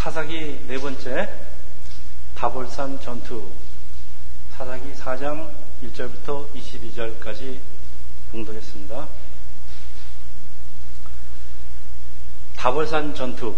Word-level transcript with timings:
사사기 0.00 0.64
네 0.66 0.78
번째 0.78 1.28
다볼산 2.34 2.98
전투 3.02 3.46
사사기 4.56 4.94
4장 4.94 5.52
1절부터 5.82 6.50
22절까지 6.54 7.58
공독했습니다. 8.32 9.06
다볼산 12.56 13.14
전투 13.14 13.54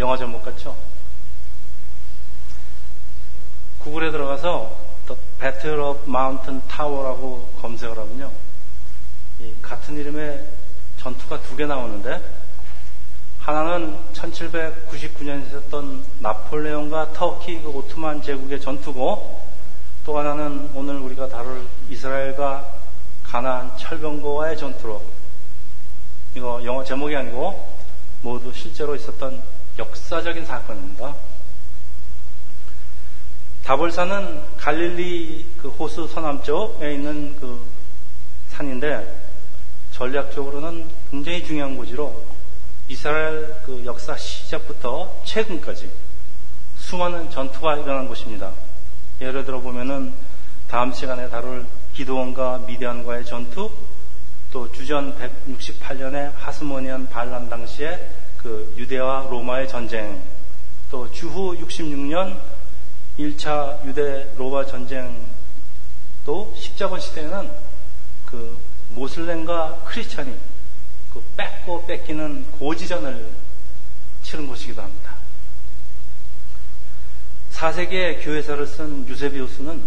영화 0.00 0.16
제목 0.16 0.44
같죠? 0.44 0.76
구글에 3.78 4.10
들어가서 4.10 4.76
The 5.06 5.22
Battle 5.38 5.80
of 5.80 6.02
Mountain 6.08 6.66
Tower라고 6.66 7.52
검색을 7.62 7.96
하면요. 7.96 8.32
같은 9.62 9.96
이름의 9.96 10.44
전투가 10.98 11.40
두 11.42 11.54
개 11.54 11.66
나오는데 11.66 12.45
하나는 13.46 13.96
1799년에 14.12 15.46
있었던 15.46 16.04
나폴레옹과 16.18 17.12
터키 17.12 17.60
그 17.62 17.68
오토만 17.68 18.20
제국의 18.20 18.60
전투고 18.60 19.40
또 20.04 20.18
하나는 20.18 20.68
오늘 20.74 20.96
우리가 20.96 21.28
다룰 21.28 21.64
이스라엘과 21.88 22.66
가나안 23.22 23.78
철병거와의 23.78 24.56
전투로 24.58 25.00
이거 26.34 26.60
영어 26.64 26.82
제목이 26.82 27.14
아니고 27.14 27.72
모두 28.22 28.52
실제로 28.52 28.96
있었던 28.96 29.40
역사적인 29.78 30.44
사건입니다. 30.44 31.14
다볼산은 33.62 34.56
갈릴리 34.56 35.52
그 35.58 35.68
호수 35.68 36.08
서남쪽에 36.08 36.94
있는 36.94 37.38
그 37.38 37.64
산인데 38.48 39.22
전략적으로는 39.92 40.88
굉장히 41.12 41.44
중요한 41.44 41.76
고지로 41.76 42.35
이스라엘 42.88 43.54
그 43.64 43.84
역사 43.84 44.16
시작부터 44.16 45.12
최근까지 45.24 45.90
수많은 46.78 47.30
전투가 47.30 47.76
일어난 47.78 48.06
곳입니다. 48.06 48.52
예를 49.20 49.44
들어 49.44 49.60
보면은 49.60 50.14
다음 50.68 50.92
시간에 50.92 51.28
다룰 51.28 51.66
기도원과 51.94 52.64
미디안과의 52.66 53.24
전투, 53.24 53.70
또 54.52 54.70
주전 54.70 55.18
168년에 55.18 56.32
하스모니안 56.36 57.08
반란 57.08 57.48
당시에 57.48 58.08
그 58.38 58.72
유대와 58.76 59.26
로마의 59.30 59.68
전쟁, 59.68 60.22
또 60.88 61.10
주후 61.10 61.56
66년 61.58 62.38
1차 63.18 63.84
유대 63.84 64.32
로마 64.36 64.64
전쟁, 64.64 65.26
또 66.24 66.54
십자군 66.56 67.00
시대에는 67.00 67.50
그 68.26 68.58
모슬렘과 68.90 69.82
크리스천이 69.86 70.32
그 71.16 71.22
뺏고 71.34 71.86
뺏기는 71.86 72.50
고지전을 72.52 73.26
치른 74.22 74.46
곳이기도 74.46 74.82
합니다. 74.82 75.14
4세기에 77.52 78.22
교회사를 78.22 78.66
쓴 78.66 79.08
유세비우스는 79.08 79.82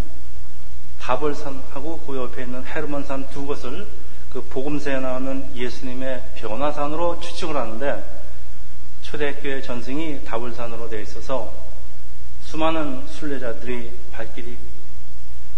다벌산하고 1.00 2.00
그 2.00 2.18
옆에 2.18 2.44
있는 2.44 2.66
헤르몬산 2.66 3.30
두 3.30 3.46
곳을 3.46 3.86
그 4.34 4.42
복음서에 4.42 5.00
나오는 5.00 5.56
예수님의 5.56 6.34
변화산으로 6.38 7.20
추측을 7.20 7.56
하는데 7.56 8.04
초대교회 9.04 9.62
전승이 9.62 10.26
다불산으로 10.26 10.90
되어 10.90 11.02
있어서 11.02 11.54
수많은 12.42 13.08
순례자들이 13.08 13.92
발길이 14.12 14.58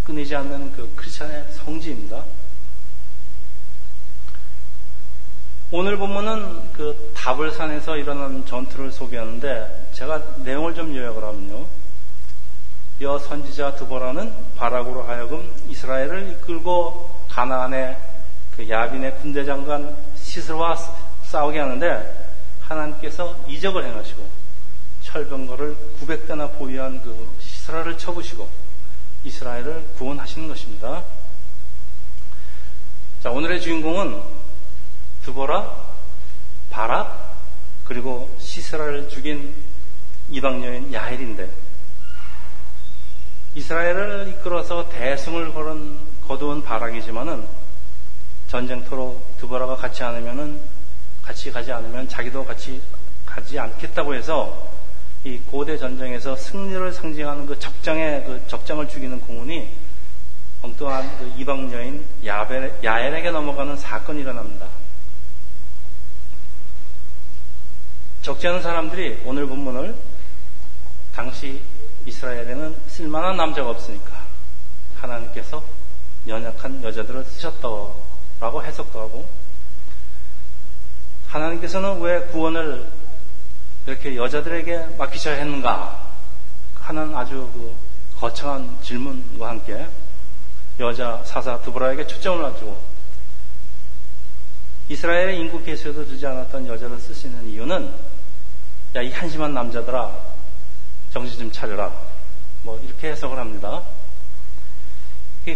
끊이지 0.03 0.35
않는 0.35 0.73
그 0.73 0.91
크리스천의 0.97 1.45
성지입니다. 1.53 2.25
오늘 5.73 5.95
본문은 5.95 6.73
그 6.73 7.13
다불산에서 7.15 7.95
일어난 7.95 8.45
전투를 8.45 8.91
소개하는데 8.91 9.91
제가 9.93 10.21
내용을 10.43 10.75
좀 10.75 10.93
요약을 10.93 11.23
하면요. 11.23 11.65
여 12.99 13.17
선지자 13.17 13.75
드보라는 13.75 14.33
바락으로 14.57 15.03
하여금 15.03 15.49
이스라엘을 15.69 16.33
이끌고 16.33 17.25
가나안의 17.29 17.97
그 18.57 18.69
야빈의 18.69 19.19
군대 19.19 19.45
장관 19.45 19.95
시스와 20.17 20.77
싸우게 21.23 21.57
하는데 21.57 22.27
하나님께서 22.63 23.37
이적을 23.47 23.85
행하시고 23.85 24.27
철병거를 25.03 25.77
900대나 26.01 26.51
보유한 26.57 27.01
그 27.01 27.29
시스라를 27.39 27.97
쳐부시고 27.97 28.45
이스라엘을 29.23 29.85
구원하시는 29.97 30.49
것입니다. 30.49 31.01
자, 33.23 33.31
오늘의 33.31 33.61
주인공은 33.61 34.50
드보라, 35.25 35.75
바락, 36.69 37.37
그리고 37.83 38.33
시스라를 38.39 39.09
죽인 39.09 39.53
이방 40.29 40.63
여인 40.63 40.93
야헬인데 40.93 41.49
이스라엘을 43.55 44.29
이끌어서 44.29 44.87
대승을 44.89 45.53
걸은 45.53 45.97
거두은 46.25 46.63
바락이지만은 46.63 47.45
전쟁터로 48.47 49.21
드보라가 49.37 49.75
같이 49.75 50.03
않으면은 50.03 50.61
같이 51.21 51.51
가지 51.51 51.71
않으면 51.71 52.07
자기도 52.07 52.45
같이 52.45 52.81
가지 53.25 53.59
않겠다고 53.59 54.15
해서 54.15 54.69
이 55.23 55.37
고대 55.39 55.77
전쟁에서 55.77 56.35
승리를 56.35 56.93
상징하는 56.93 57.45
그 57.45 57.59
적장의 57.59 58.23
그 58.23 58.43
적장을 58.47 58.87
죽이는 58.87 59.19
공운이 59.21 59.69
엉뚱한 60.61 61.17
그 61.17 61.33
이방 61.37 61.71
여인 61.73 62.05
야엘에게 62.25 63.31
넘어가는 63.31 63.75
사건이 63.75 64.21
일어납니다. 64.21 64.67
적지 68.21 68.47
않은 68.47 68.61
사람들이 68.61 69.23
오늘 69.25 69.47
본문을 69.47 69.95
당시 71.15 71.59
이스라엘에는 72.05 72.75
쓸만한 72.87 73.35
남자가 73.35 73.71
없으니까 73.71 74.11
하나님께서 74.95 75.63
연약한 76.27 76.83
여자들을 76.83 77.23
쓰셨다고 77.25 78.63
해석도 78.63 78.99
하고 78.99 79.27
하나님께서는 81.27 81.99
왜 82.01 82.21
구원을 82.25 82.91
이렇게 83.87 84.15
여자들에게 84.15 84.97
맡기셔야 84.97 85.35
했는가 85.37 86.11
하는 86.75 87.15
아주 87.15 87.49
그 87.53 87.75
거창한 88.17 88.77
질문과 88.83 89.49
함께 89.49 89.87
여자 90.79 91.23
사사 91.25 91.59
드보라에게 91.61 92.05
초점을 92.05 92.41
맞추고 92.41 92.91
이스라엘의 94.89 95.39
인구 95.39 95.63
개수에도 95.63 96.05
두지 96.05 96.25
않았던 96.27 96.67
여자를 96.67 96.99
쓰시는 96.99 97.47
이유는 97.47 98.10
야, 98.95 99.01
이 99.01 99.11
한심한 99.11 99.53
남자들아, 99.53 100.11
정신 101.13 101.39
좀 101.39 101.51
차려라. 101.51 101.91
뭐, 102.63 102.79
이렇게 102.83 103.11
해석을 103.11 103.37
합니다. 103.37 103.83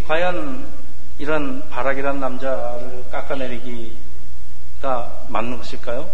과연 0.08 0.72
이런 1.18 1.70
바락이란 1.70 2.20
남자를 2.20 3.06
깎아내리기가 3.12 3.96
맞는 5.28 5.58
것일까요? 5.58 6.10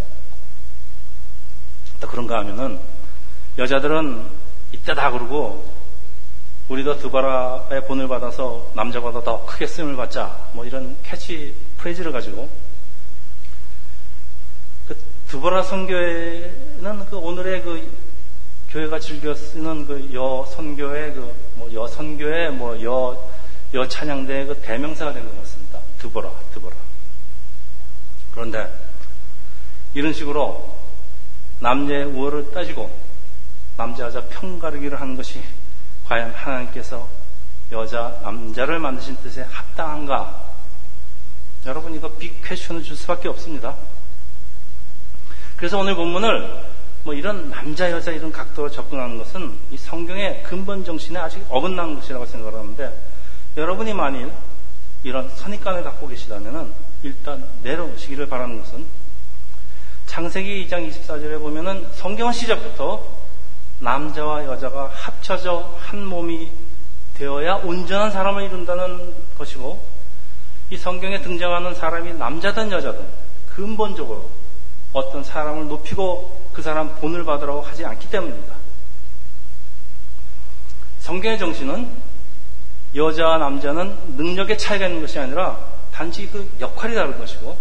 또 1.99 2.07
그런가 2.07 2.39
하면은, 2.39 2.79
여자들은 3.57 4.27
이때다 4.71 5.11
그러고, 5.11 5.71
우리도 6.69 6.97
두바라의 6.99 7.85
본을 7.85 8.07
받아서 8.07 8.71
남자보다 8.73 9.21
더 9.23 9.45
크게 9.45 9.67
쓰임을 9.67 9.95
받자. 9.97 10.49
뭐 10.53 10.65
이런 10.65 10.97
캐치 11.03 11.53
프레이즈를 11.77 12.13
가지고 12.13 12.49
두보라 15.31 15.63
선교회는 15.63 17.05
그 17.09 17.15
오늘의 17.15 17.61
그 17.63 17.89
교회가 18.69 18.99
즐겨 18.99 19.33
쓰는 19.33 19.85
그 19.85 20.13
여 20.13 20.45
선교회 20.53 21.13
그뭐 21.13 21.73
여 21.73 21.87
선교회 21.87 22.49
뭐여 22.49 23.31
여 23.73 23.87
찬양대의 23.87 24.47
그 24.47 24.55
대명사가 24.61 25.13
된 25.13 25.25
것 25.25 25.37
같습니다. 25.39 25.79
두보라, 25.99 26.29
두보라. 26.53 26.75
그런데 28.33 28.69
이런 29.93 30.11
식으로 30.11 30.75
남녀의 31.61 32.07
우월을 32.07 32.51
따지고 32.51 32.91
남자 33.77 34.03
여자 34.03 34.19
평가르기를 34.25 34.99
하는 34.99 35.15
것이 35.15 35.41
과연 36.07 36.31
하나님께서 36.31 37.07
여자 37.71 38.19
남자를 38.21 38.79
만드신 38.79 39.15
뜻에 39.23 39.43
합당한가? 39.43 40.51
여러분 41.67 41.95
이거 41.95 42.09
빅 42.17 42.41
퀘션을 42.43 42.83
줄 42.83 42.97
수밖에 42.97 43.29
없습니다. 43.29 43.77
그래서 45.61 45.77
오늘 45.77 45.93
본문을 45.93 46.63
뭐 47.03 47.13
이런 47.13 47.51
남자 47.51 47.91
여자 47.91 48.09
이런 48.09 48.31
각도로 48.31 48.71
접근하는 48.71 49.19
것은 49.19 49.55
이 49.69 49.77
성경의 49.77 50.41
근본 50.41 50.83
정신에 50.83 51.19
아직 51.19 51.45
어긋난 51.49 51.93
것이라고 51.93 52.25
생각하는데 52.25 52.91
여러분이 53.55 53.93
만일 53.93 54.31
이런 55.03 55.29
선입관을 55.29 55.83
갖고 55.83 56.07
계시다면 56.07 56.73
일단 57.03 57.47
내려오시기를 57.61 58.27
바라는 58.27 58.59
것은 58.63 58.83
창세기 60.07 60.65
2장 60.65 60.89
24절에 60.89 61.39
보면은 61.39 61.87
성경 61.93 62.31
시작부터 62.31 63.05
남자와 63.77 64.45
여자가 64.45 64.89
합쳐져 64.91 65.77
한 65.77 66.03
몸이 66.03 66.49
되어야 67.19 67.57
온전한 67.57 68.09
사람을 68.09 68.45
이룬다는 68.45 69.13
것이고 69.37 69.79
이 70.71 70.77
성경에 70.77 71.21
등장하는 71.21 71.75
사람이 71.75 72.13
남자든 72.13 72.71
여자든 72.71 73.05
근본적으로 73.53 74.40
어떤 74.93 75.23
사람을 75.23 75.67
높이고 75.67 76.49
그 76.53 76.61
사람 76.61 76.95
본을 76.95 77.23
받으라고 77.23 77.61
하지 77.61 77.85
않기 77.85 78.09
때문입니다. 78.09 78.55
성경의 80.99 81.39
정신은 81.39 81.89
여자와 82.95 83.37
남자는 83.37 84.17
능력의 84.17 84.57
차이가 84.57 84.87
있는 84.87 85.01
것이 85.01 85.17
아니라 85.17 85.57
단지 85.91 86.27
그 86.27 86.49
역할이 86.59 86.93
다른 86.93 87.17
것이고 87.17 87.57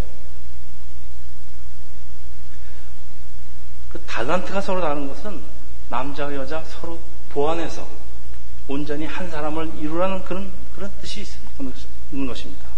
그 3.92 4.00
달란트가 4.06 4.60
서로 4.60 4.80
다른 4.80 5.08
것은 5.08 5.40
남자와 5.88 6.34
여자 6.34 6.62
서로 6.64 6.98
보완해서 7.30 7.86
온전히 8.68 9.06
한 9.06 9.30
사람을 9.30 9.72
이루라는 9.78 10.24
그런 10.24 10.52
그런 10.74 10.90
뜻이 11.00 11.24
있는 12.12 12.26
것입니다. 12.26 12.69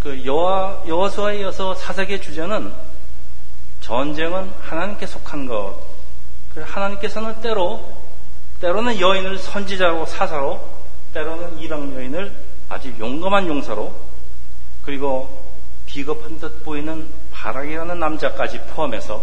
그 0.00 0.24
여호 0.24 0.82
여호수아에 0.88 1.40
이어서 1.40 1.74
사사기의 1.74 2.22
주제는 2.22 2.72
전쟁은 3.82 4.52
하나님께 4.60 5.06
속한 5.06 5.46
것. 5.46 5.78
하나님께서는 6.56 7.40
때로 7.42 7.96
때로는 8.60 8.98
여인을 9.00 9.38
선지자로 9.38 10.06
사사로 10.06 10.60
때로는 11.14 11.58
이방 11.60 11.94
여인을 11.94 12.32
아주 12.68 12.92
용감한 12.98 13.46
용사로 13.48 13.94
그리고 14.84 15.44
비겁한 15.86 16.38
듯 16.38 16.64
보이는 16.64 17.08
바락이라는 17.32 17.98
남자까지 17.98 18.60
포함해서 18.74 19.22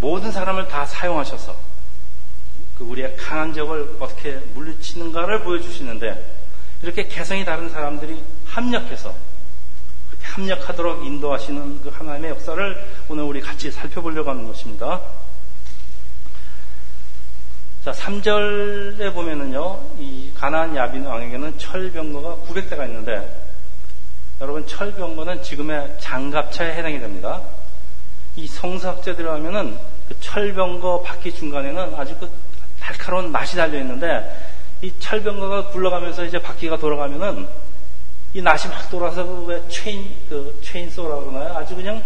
모든 0.00 0.32
사람을 0.32 0.68
다 0.68 0.86
사용하셔서 0.86 1.54
그 2.78 2.84
우리의 2.84 3.16
강한 3.16 3.52
적을 3.52 3.96
어떻게 4.00 4.32
물리치는가를 4.54 5.42
보여주시는데 5.42 6.24
이렇게 6.82 7.08
개성이 7.08 7.44
다른 7.44 7.68
사람들이 7.68 8.22
합력해서 8.46 9.14
합력하도록 10.32 11.04
인도하시는 11.04 11.82
그 11.82 11.90
하나님의 11.90 12.30
역사를 12.30 12.84
오늘 13.08 13.24
우리 13.24 13.40
같이 13.40 13.70
살펴보려고 13.70 14.30
하는 14.30 14.46
것입니다. 14.46 15.00
자, 17.84 17.90
3절에 17.90 19.12
보면은요, 19.12 19.80
이 19.98 20.30
가나안 20.34 20.74
야빈 20.74 21.04
왕에게는 21.04 21.58
철병거가 21.58 22.46
900대가 22.48 22.86
있는데, 22.86 23.42
여러분, 24.40 24.66
철병거는 24.66 25.42
지금의 25.42 25.96
장갑차에 26.00 26.76
해당이 26.76 27.00
됩니다. 27.00 27.42
이 28.36 28.46
성서학자들에 28.46 29.26
의하면은 29.26 29.76
그 30.08 30.18
철병거 30.20 31.02
바퀴 31.02 31.32
중간에는 31.32 31.94
아주 31.96 32.16
그 32.18 32.30
날카로운 32.80 33.32
낫이 33.32 33.50
달려 33.56 33.78
있는데, 33.80 34.32
이 34.80 34.92
철병거가 34.98 35.70
굴러가면서 35.70 36.24
이제 36.24 36.40
바퀴가 36.40 36.78
돌아가면은 36.78 37.48
이 38.34 38.40
낫이 38.40 38.68
막 38.68 38.88
돌아서 38.90 39.24
그 39.24 39.64
체인, 39.68 40.08
그 40.28 40.58
chainsaw라고 40.62 41.30
그러나요? 41.30 41.56
아주 41.56 41.76
그냥 41.76 42.02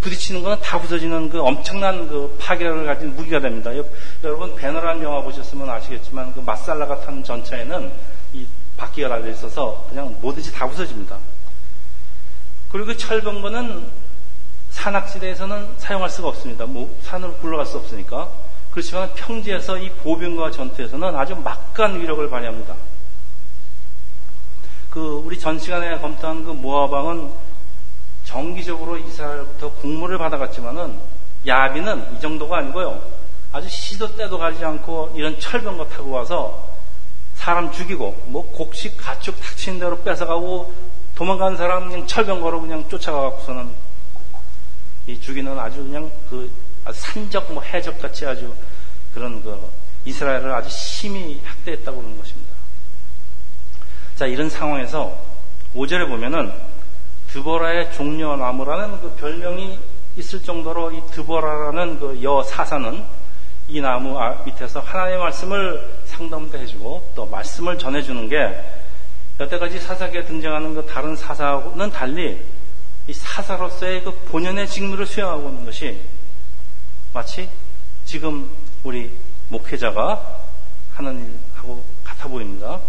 부딪히는 0.00 0.42
거는 0.42 0.60
다 0.60 0.80
부서지는 0.80 1.30
그 1.30 1.40
엄청난 1.40 2.08
그 2.08 2.36
파괴력을 2.40 2.84
가진 2.84 3.14
무기가 3.14 3.40
됩니다. 3.40 3.70
여러분 4.24 4.54
벤허란 4.56 5.02
영화 5.02 5.22
보셨으면 5.22 5.70
아시겠지만 5.70 6.34
그 6.34 6.40
메살라가 6.40 7.00
탄 7.00 7.22
전차에는 7.22 7.92
이 8.34 8.46
바퀴가 8.76 9.08
달려 9.08 9.30
있어서 9.30 9.86
그냥 9.88 10.16
뭐든지 10.20 10.52
다 10.52 10.68
부서집니다. 10.68 11.16
그리고 12.70 12.88
그 12.88 12.96
철병거는 12.96 13.90
산악지대에서는 14.70 15.74
사용할 15.78 16.10
수가 16.10 16.28
없습니다. 16.28 16.66
뭐 16.66 16.94
산으로 17.02 17.34
굴러갈 17.36 17.66
수 17.66 17.78
없으니까. 17.78 18.28
그렇지만 18.70 19.12
평지에서 19.14 19.78
이 19.78 19.90
보병과 19.90 20.50
전투에서는 20.50 21.16
아주 21.16 21.34
막간 21.36 22.00
위력을 22.00 22.28
발휘합니다. 22.28 22.74
그 24.98 25.22
우리 25.24 25.38
전 25.38 25.60
시간에 25.60 25.96
검토한 26.00 26.44
그 26.44 26.50
모아방은 26.50 27.30
정기적으로 28.24 28.98
이스라엘부터 28.98 29.70
국물을 29.74 30.18
받아갔지만은 30.18 30.98
야비는 31.46 32.16
이 32.16 32.20
정도가 32.20 32.58
아니고요. 32.58 33.00
아주 33.52 33.68
시도 33.68 34.16
때도 34.16 34.38
가지 34.38 34.64
않고 34.64 35.12
이런 35.14 35.38
철병거 35.38 35.86
타고 35.86 36.10
와서 36.10 36.68
사람 37.36 37.70
죽이고 37.70 38.24
뭐 38.26 38.50
곡식 38.50 38.96
가축 38.96 39.40
닥친 39.40 39.78
대로 39.78 40.02
뺏어가고 40.02 40.74
도망간 41.14 41.56
사람 41.56 41.88
그냥 41.88 42.04
철병거로 42.04 42.60
그냥 42.60 42.88
쫓아가갖고서는 42.88 43.70
이 45.06 45.20
죽이는 45.20 45.56
아주 45.60 45.76
그냥 45.84 46.10
그 46.28 46.50
산적 46.92 47.52
뭐 47.52 47.62
해적 47.62 48.02
같이 48.02 48.26
아주 48.26 48.52
그런 49.14 49.44
그 49.44 49.56
이스라엘을 50.06 50.52
아주 50.52 50.68
심히 50.70 51.40
학대했다고 51.44 51.98
그러는 51.98 52.18
것입니다. 52.18 52.47
자, 54.18 54.26
이런 54.26 54.50
상황에서 54.50 55.16
5절에 55.76 56.08
보면은 56.08 56.52
드보라의 57.28 57.92
종려나무라는 57.92 59.00
그 59.00 59.14
별명이 59.14 59.78
있을 60.16 60.42
정도로 60.42 60.90
이 60.90 61.00
드보라라는 61.12 62.00
그 62.00 62.20
여 62.24 62.42
사사는 62.42 63.04
이 63.68 63.80
나무 63.80 64.18
아, 64.18 64.42
밑에서 64.44 64.80
하나님의 64.80 65.20
말씀을 65.20 66.00
상담도 66.06 66.58
해주고 66.58 67.12
또 67.14 67.26
말씀을 67.26 67.78
전해주는 67.78 68.28
게 68.28 68.60
여태까지 69.38 69.78
사사기에 69.78 70.24
등장하는 70.24 70.74
그 70.74 70.84
다른 70.84 71.14
사사는 71.14 71.88
달리 71.92 72.44
이 73.06 73.12
사사로서의 73.12 74.02
그 74.02 74.12
본연의 74.24 74.66
직무를 74.66 75.06
수행하고 75.06 75.48
있는 75.48 75.64
것이 75.64 75.96
마치 77.14 77.48
지금 78.04 78.50
우리 78.82 79.16
목회자가 79.48 80.40
하는 80.96 81.38
일하고 81.54 81.84
같아 82.02 82.26
보입니다. 82.26 82.80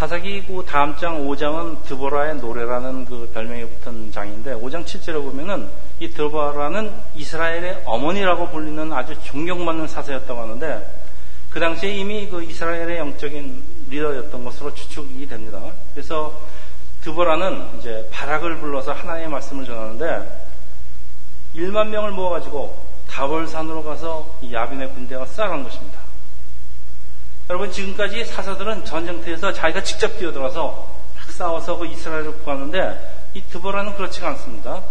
사사기고 0.00 0.64
다음 0.64 0.96
장 0.96 1.26
5장은 1.26 1.82
드보라의 1.82 2.36
노래라는 2.36 3.04
그 3.04 3.30
별명이 3.34 3.66
붙은 3.66 4.10
장인데 4.10 4.54
5장 4.54 4.82
7절에 4.82 5.22
보면은 5.22 5.68
이 5.98 6.08
드보라는 6.08 6.90
이스라엘의 7.16 7.82
어머니라고 7.84 8.48
불리는 8.48 8.94
아주 8.94 9.14
존경받는 9.24 9.88
사사였다고 9.88 10.40
하는데 10.40 11.02
그 11.50 11.60
당시에 11.60 11.90
이미 11.96 12.26
그 12.30 12.42
이스라엘의 12.42 12.96
영적인 12.96 13.62
리더였던 13.90 14.42
것으로 14.42 14.72
추측이 14.72 15.28
됩니다. 15.28 15.60
그래서 15.92 16.32
드보라는 17.02 17.78
이제 17.78 18.08
바락을 18.10 18.58
불러서 18.58 18.92
하나님의 18.92 19.28
말씀을 19.28 19.66
전하는데 19.66 20.46
1만 21.56 21.88
명을 21.88 22.12
모아가지고 22.12 22.74
다볼산으로 23.06 23.84
가서 23.84 24.38
이 24.40 24.54
야빈의 24.54 24.94
군대가 24.94 25.26
쌓아간 25.26 25.62
것입니다. 25.62 26.09
여러분 27.50 27.72
지금까지 27.72 28.24
사사들은 28.26 28.84
전쟁터에서 28.84 29.52
자기가 29.52 29.82
직접 29.82 30.16
뛰어들어서 30.16 30.86
막 31.16 31.32
싸워서 31.32 31.78
그 31.78 31.86
이스라엘을 31.86 32.44
구하는데 32.44 33.26
이 33.34 33.42
드보라는 33.42 33.96
그렇지가 33.96 34.28
않습니다. 34.28 34.84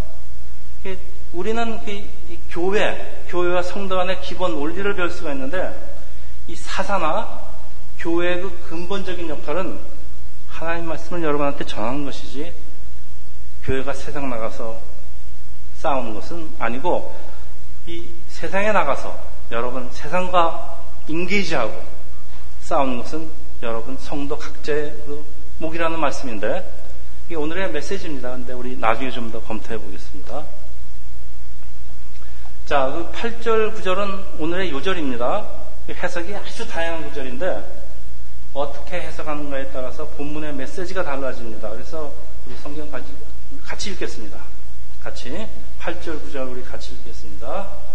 우리는 1.31 1.79
그 1.85 2.05
교회, 2.49 3.23
교회와 3.29 3.61
성도 3.61 3.95
간의 3.95 4.19
기본 4.19 4.55
원리를 4.55 4.93
배울 4.93 5.09
수가 5.09 5.31
있는데 5.31 5.73
이 6.47 6.55
사사나 6.57 7.39
교회의 7.97 8.41
그 8.41 8.67
근본적인 8.67 9.29
역할은 9.29 9.79
하나님 10.49 10.87
말씀을 10.87 11.23
여러분한테 11.23 11.65
전하는 11.65 12.03
것이지 12.03 12.53
교회가 13.63 13.93
세상 13.93 14.29
나가서 14.29 14.81
싸우는 15.77 16.13
것은 16.13 16.51
아니고 16.59 17.15
이 17.87 18.05
세상에 18.27 18.73
나가서 18.73 19.17
여러분 19.51 19.89
세상과 19.93 20.77
인게이지하고 21.07 21.98
싸우는 22.69 22.99
것은 22.99 23.31
여러분 23.63 23.97
성도 23.97 24.37
각자의 24.37 24.91
그 25.07 25.25
목이라는 25.57 25.99
말씀인데 25.99 26.71
이게 27.25 27.35
오늘의 27.35 27.71
메시지입니다. 27.71 28.29
근데 28.29 28.53
우리 28.53 28.77
나중에 28.77 29.09
좀 29.09 29.31
더 29.31 29.41
검토해 29.41 29.79
보겠습니다. 29.79 30.45
자, 32.67 32.91
그 32.91 33.11
8절, 33.11 33.75
9절은 33.75 34.39
오늘의 34.39 34.69
요절입니다. 34.69 35.47
해석이 35.89 36.35
아주 36.35 36.67
다양한 36.67 37.09
구절인데 37.09 37.87
어떻게 38.53 39.01
해석하는가에 39.01 39.71
따라서 39.71 40.05
본문의 40.09 40.53
메시지가 40.53 41.03
달라집니다. 41.03 41.71
그래서 41.71 42.11
우리 42.45 42.55
성경 42.57 42.91
같이, 42.91 43.07
같이 43.63 43.89
읽겠습니다. 43.93 44.37
같이 45.01 45.47
8절, 45.79 46.21
9절 46.21 46.51
우리 46.51 46.63
같이 46.63 46.93
읽겠습니다. 46.93 47.88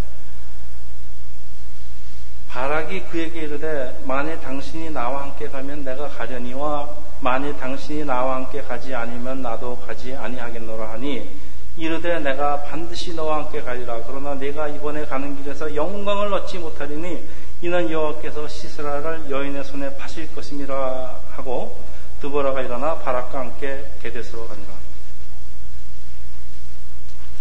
바락이 2.55 3.07
그에게 3.11 3.43
이르되 3.43 4.01
만일 4.05 4.41
당신이 4.41 4.91
나와 4.91 5.23
함께 5.23 5.49
가면 5.49 5.83
내가 5.83 6.09
가려니와 6.09 6.89
만일 7.19 7.57
당신이 7.59 8.05
나와 8.05 8.37
함께 8.37 8.63
가지 8.63 8.95
아니면 8.95 9.43
나도 9.43 9.77
가지 9.81 10.15
아니하겠노라 10.15 10.93
하니 10.93 11.29
이르되 11.77 12.21
내가 12.21 12.63
반드시 12.63 13.13
너와 13.13 13.39
함께 13.39 13.61
가리라 13.61 14.05
그러나 14.07 14.35
내가 14.35 14.69
이번에 14.69 15.05
가는 15.05 15.37
길에서 15.37 15.75
영광을 15.75 16.33
얻지 16.33 16.59
못하리니 16.59 17.29
이는 17.61 17.91
여호와께서 17.91 18.47
시스라를 18.47 19.29
여인의 19.29 19.65
손에 19.65 19.97
파실 19.97 20.33
것임이라 20.33 21.23
하고 21.33 21.77
드보라가 22.21 22.63
일어나 22.63 22.95
바락과 22.99 23.41
함께 23.41 23.85
게데스로 24.01 24.47
가니라 24.47 24.69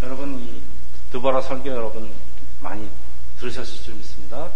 여러분 0.02 0.40
이 0.40 0.60
드보라 1.12 1.40
설교 1.42 1.70
여러분 1.70 2.10
많이 2.60 2.90
들으셨을 3.40 3.84
줄 3.84 3.94
믿습니다. 3.94 4.50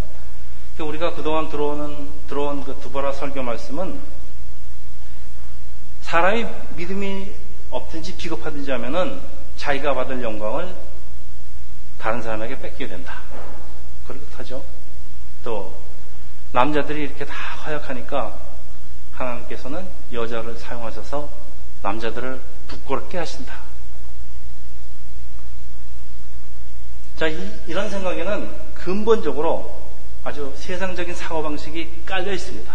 우리가 0.83 1.13
그동안 1.13 1.49
들어오는, 1.49 2.27
들어온 2.27 2.63
그 2.63 2.79
두바라 2.81 3.11
설교 3.11 3.41
말씀은 3.41 3.99
사람이 6.01 6.45
믿음이 6.75 7.31
없든지 7.69 8.15
비겁하든지 8.15 8.71
하면은 8.71 9.21
자기가 9.57 9.93
받을 9.93 10.21
영광을 10.23 10.73
다른 11.99 12.21
사람에게 12.21 12.59
뺏기게 12.59 12.87
된다. 12.87 13.21
그렇다죠. 14.07 14.63
또 15.43 15.75
남자들이 16.51 17.03
이렇게 17.03 17.25
다 17.25 17.33
허약하니까 17.65 18.37
하나님께서는 19.13 19.85
여자를 20.13 20.57
사용하셔서 20.57 21.29
남자들을 21.81 22.39
부끄럽게 22.67 23.17
하신다. 23.17 23.59
자, 27.17 27.27
이, 27.27 27.73
런 27.73 27.89
생각에는 27.89 28.73
근본적으로 28.75 29.86
아주 30.27 30.53
세상적인 30.57 31.15
사고방식이 31.15 32.03
깔려 32.05 32.33
있습니다. 32.33 32.73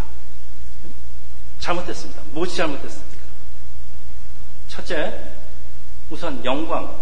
잘못됐습니다. 1.60 2.22
무엇이 2.32 2.56
잘못됐습니까? 2.56 3.22
첫째, 4.68 5.32
우선 6.08 6.42
영광. 6.46 6.96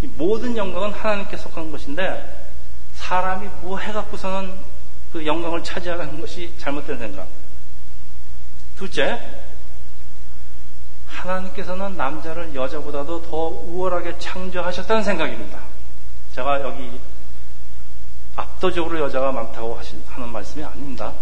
이 0.00 0.06
모든 0.06 0.56
영광은 0.56 0.92
하나님께 0.92 1.36
속한 1.36 1.70
것인데 1.70 2.48
사람이 2.94 3.46
뭐 3.60 3.78
해갖고서는 3.78 4.58
그 5.12 5.26
영광을 5.26 5.62
차지하라는 5.62 6.18
것이 6.18 6.54
잘못된 6.56 6.98
생각. 6.98 7.28
둘째, 8.78 9.20
하나님께서는 11.08 11.94
남자를 11.94 12.54
여자보다도 12.54 13.22
더 13.22 13.36
우월하게 13.36 14.18
창조하셨다는 14.18 15.02
생각입니다. 15.04 15.60
제가 16.34 16.62
여기 16.62 16.98
압도적으로 18.36 19.00
여자가 19.00 19.32
많다고 19.32 19.80
하는 20.08 20.28
말씀이 20.28 20.64
아닙니다. 20.64 21.12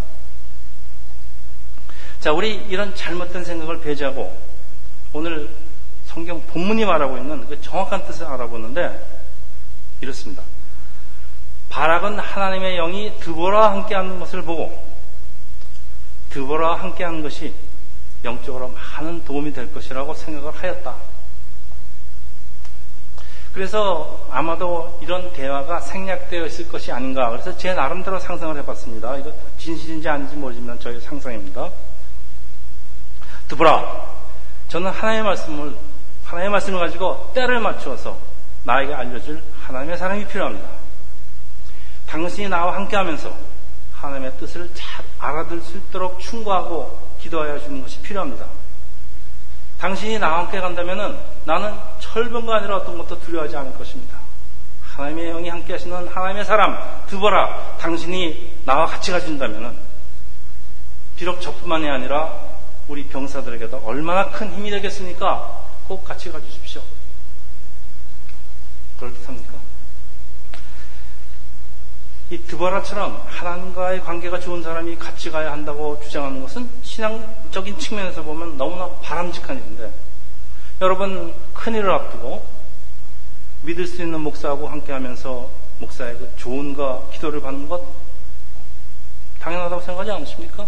자, 2.20 2.32
우리 2.32 2.54
이런 2.54 2.94
잘못된 2.94 3.44
생각을 3.44 3.80
배제하고 3.80 4.40
오늘 5.12 5.50
성경 6.06 6.40
본문이 6.46 6.84
말하고 6.84 7.16
있는 7.18 7.46
그 7.46 7.60
정확한 7.60 8.06
뜻을 8.06 8.26
알아보는데 8.26 9.04
이렇습니다. 10.00 10.42
바락은 11.68 12.18
하나님의 12.18 12.76
영이 12.76 13.18
드보라와 13.20 13.72
함께하는 13.72 14.20
것을 14.20 14.42
보고 14.42 14.92
드보라와 16.30 16.80
함께하는 16.80 17.22
것이 17.22 17.54
영적으로 18.24 18.68
많은 18.68 19.24
도움이 19.24 19.52
될 19.52 19.72
것이라고 19.72 20.14
생각을 20.14 20.54
하였다. 20.54 21.11
그래서 23.54 24.26
아마도 24.30 24.98
이런 25.02 25.32
대화가 25.32 25.80
생략되어 25.80 26.46
있을 26.46 26.68
것이 26.68 26.90
아닌가. 26.90 27.28
그래서 27.30 27.56
제 27.56 27.74
나름대로 27.74 28.18
상상을 28.18 28.56
해봤습니다. 28.58 29.16
이거 29.18 29.32
진실인지 29.58 30.08
아닌지 30.08 30.36
모르지만 30.36 30.78
저의 30.80 31.00
상상입니다. 31.00 31.68
드보라, 33.48 34.06
저는 34.68 34.90
하나님의 34.90 35.24
말씀을 35.24 35.76
하나님의 36.24 36.50
말씀을 36.52 36.80
가지고 36.80 37.30
때를 37.34 37.60
맞추어서 37.60 38.16
나에게 38.64 38.94
알려줄 38.94 39.42
하나님의 39.62 39.98
사랑이 39.98 40.26
필요합니다. 40.26 40.66
당신이 42.06 42.48
나와 42.48 42.74
함께 42.74 42.96
하면서 42.96 43.34
하나님의 43.92 44.32
뜻을 44.38 44.70
잘 44.74 45.04
알아들 45.18 45.60
수 45.60 45.76
있도록 45.76 46.20
충고하고 46.20 46.98
기도하여 47.20 47.58
주는 47.58 47.82
것이 47.82 48.00
필요합니다. 48.00 48.46
당신이 49.78 50.18
나와 50.18 50.38
함께 50.38 50.60
간다면 50.60 51.18
나는 51.44 51.74
철분가 52.12 52.56
아니라 52.56 52.76
어떤 52.76 52.98
것도 52.98 53.20
두려워하지 53.20 53.56
않을 53.56 53.74
것입니다. 53.74 54.18
하나님의 54.82 55.32
영이 55.32 55.48
함께 55.48 55.72
하시는 55.72 56.06
하나님의 56.06 56.44
사람, 56.44 56.78
두보라, 57.06 57.78
당신이 57.78 58.60
나와 58.66 58.86
같이 58.86 59.10
가준다면 59.10 59.76
비록 61.16 61.40
저뿐만이 61.40 61.88
아니라 61.88 62.34
우리 62.88 63.06
병사들에게도 63.06 63.82
얼마나 63.86 64.30
큰 64.30 64.52
힘이 64.52 64.70
되겠습니까? 64.70 65.62
꼭 65.88 66.04
같이 66.04 66.30
가주십시오. 66.30 66.82
그럴듯합니까? 68.98 69.52
이 72.30 72.38
드바라처럼 72.38 73.24
하나님과의 73.26 74.02
관계가 74.02 74.40
좋은 74.40 74.62
사람이 74.62 74.96
같이 74.96 75.30
가야 75.30 75.52
한다고 75.52 75.98
주장하는 76.02 76.42
것은 76.42 76.68
신앙적인 76.82 77.78
측면에서 77.78 78.22
보면 78.22 78.58
너무나 78.58 78.88
바람직한 79.02 79.56
일인데 79.58 79.92
여러분 80.82 81.32
큰일을 81.54 81.88
앞두고 81.92 82.44
믿을 83.62 83.86
수 83.86 84.02
있는 84.02 84.20
목사하고 84.20 84.66
함께하면서 84.66 85.48
목사의 85.78 86.18
그 86.18 86.32
조언과 86.36 87.02
기도를 87.12 87.40
받는 87.40 87.68
것 87.68 87.84
당연하다고 89.38 89.80
생각하지 89.80 90.10
않으십니까? 90.10 90.66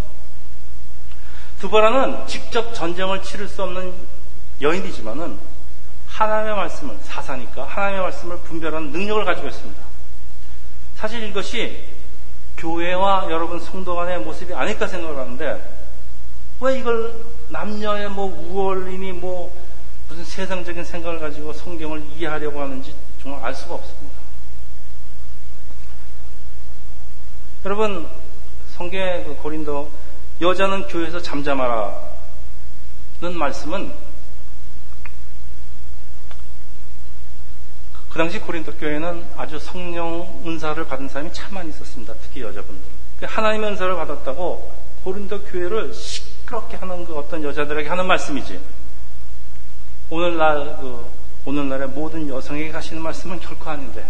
두바라는 1.59 2.29
직접 2.29 2.73
전쟁을 2.75 3.25
치를 3.25 3.49
수 3.49 3.65
없는 3.65 3.93
여인이지만은 4.61 5.37
하나님의 6.07 6.55
말씀을 6.59 6.97
사사니까 7.03 7.65
하나님의 7.65 8.03
말씀을 8.03 8.39
분별하는 8.39 8.93
능력을 8.93 9.25
가지고 9.25 9.49
있습니다. 9.49 9.83
사실 10.95 11.25
이것이 11.25 11.89
교회와 12.57 13.27
여러분 13.31 13.59
성도 13.59 13.97
간의 13.97 14.21
모습이 14.21 14.55
아닐까 14.55 14.87
생각을 14.87 15.19
하는데 15.19 15.61
왜 16.61 16.79
이걸 16.79 17.13
남녀의 17.49 18.11
뭐 18.11 18.27
우월이니 18.27 19.11
뭐 19.11 19.64
무슨 20.09 20.25
세상적인 20.25 20.85
생각을 20.85 21.19
가지고 21.21 21.53
성경을 21.53 22.05
이해하려고 22.17 22.61
하는지 22.61 22.95
정말 23.23 23.45
알 23.45 23.55
수가 23.55 23.75
없습니다. 23.75 24.15
여러분 27.65 28.09
성경의 28.77 29.25
그 29.25 29.37
고린도 29.37 29.91
여자는 30.41 30.89
교회에서 30.89 31.23
잠잠하라는 31.23 31.95
말씀은 33.39 33.93
그 38.11 38.19
당시 38.19 38.39
고린도 38.39 38.75
교회는 38.75 39.25
아주 39.37 39.59
성령 39.59 40.43
은사를 40.47 40.85
받은 40.87 41.09
사람이 41.09 41.33
참 41.33 41.55
많이 41.55 41.71
있었습니다. 41.71 42.15
특히 42.23 42.43
여자분들. 42.43 42.85
그 43.19 43.27
하나님의 43.27 43.71
은사를 43.71 43.93
받았다고 43.97 44.73
고린도 45.03 45.43
교회를 45.45 45.93
시끄럽게 45.93 46.77
하는 46.77 47.05
그 47.07 47.17
어떤 47.17 47.43
여자들에게 47.43 47.89
하는 47.89 48.07
말씀이지. 48.07 48.61
오늘날 50.15 50.77
그 50.81 51.05
오늘날의 51.45 51.89
모든 51.89 52.29
여성에게 52.29 52.71
하시는 52.71 53.03
말씀은 53.03 53.41
결코 53.41 53.69
아닌데 53.69 54.07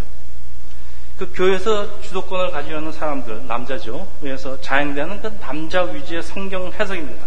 그 1.17 1.33
교회에서 1.33 2.03
주도권을 2.03 2.51
가지고 2.51 2.77
있는 2.77 2.93
사람들 2.93 3.47
남자죠. 3.47 4.07
위에서 4.21 4.61
자행되는 4.61 5.23
그 5.23 5.39
남자 5.41 5.81
위주의 5.83 6.23
성경 6.23 6.71
해석입니다. 6.71 7.25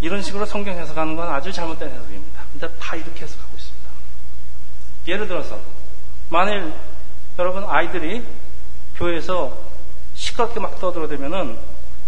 이런 0.00 0.22
식으로 0.22 0.46
성경 0.46 0.78
해석하는 0.78 1.14
건 1.14 1.28
아주 1.28 1.52
잘못된 1.52 1.90
해석입니다. 1.90 2.42
근데 2.52 2.68
다 2.80 2.96
이렇게 2.96 3.24
해석하고 3.24 3.54
있습니다. 3.54 3.90
예를 5.08 5.28
들어서 5.28 5.60
만일 6.30 6.72
여러분 7.38 7.64
아이들이 7.64 8.24
교회에서 8.96 9.54
시끄럽게 10.14 10.58
막 10.60 10.80
떠들어대면은 10.80 11.58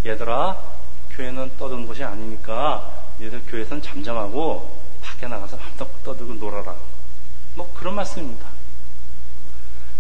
얘들아 0.07 0.57
교회는 1.11 1.51
떠드는 1.59 1.87
곳이 1.87 2.03
아니니까 2.03 2.98
얘들 3.21 3.43
교회에서는 3.47 3.83
잠잠하고 3.83 4.79
밖에 5.03 5.27
나가서 5.27 5.57
맘껏 5.57 5.89
떠들고 6.05 6.35
놀아라. 6.35 6.75
뭐 7.55 7.73
그런 7.75 7.95
말씀입니다. 7.95 8.47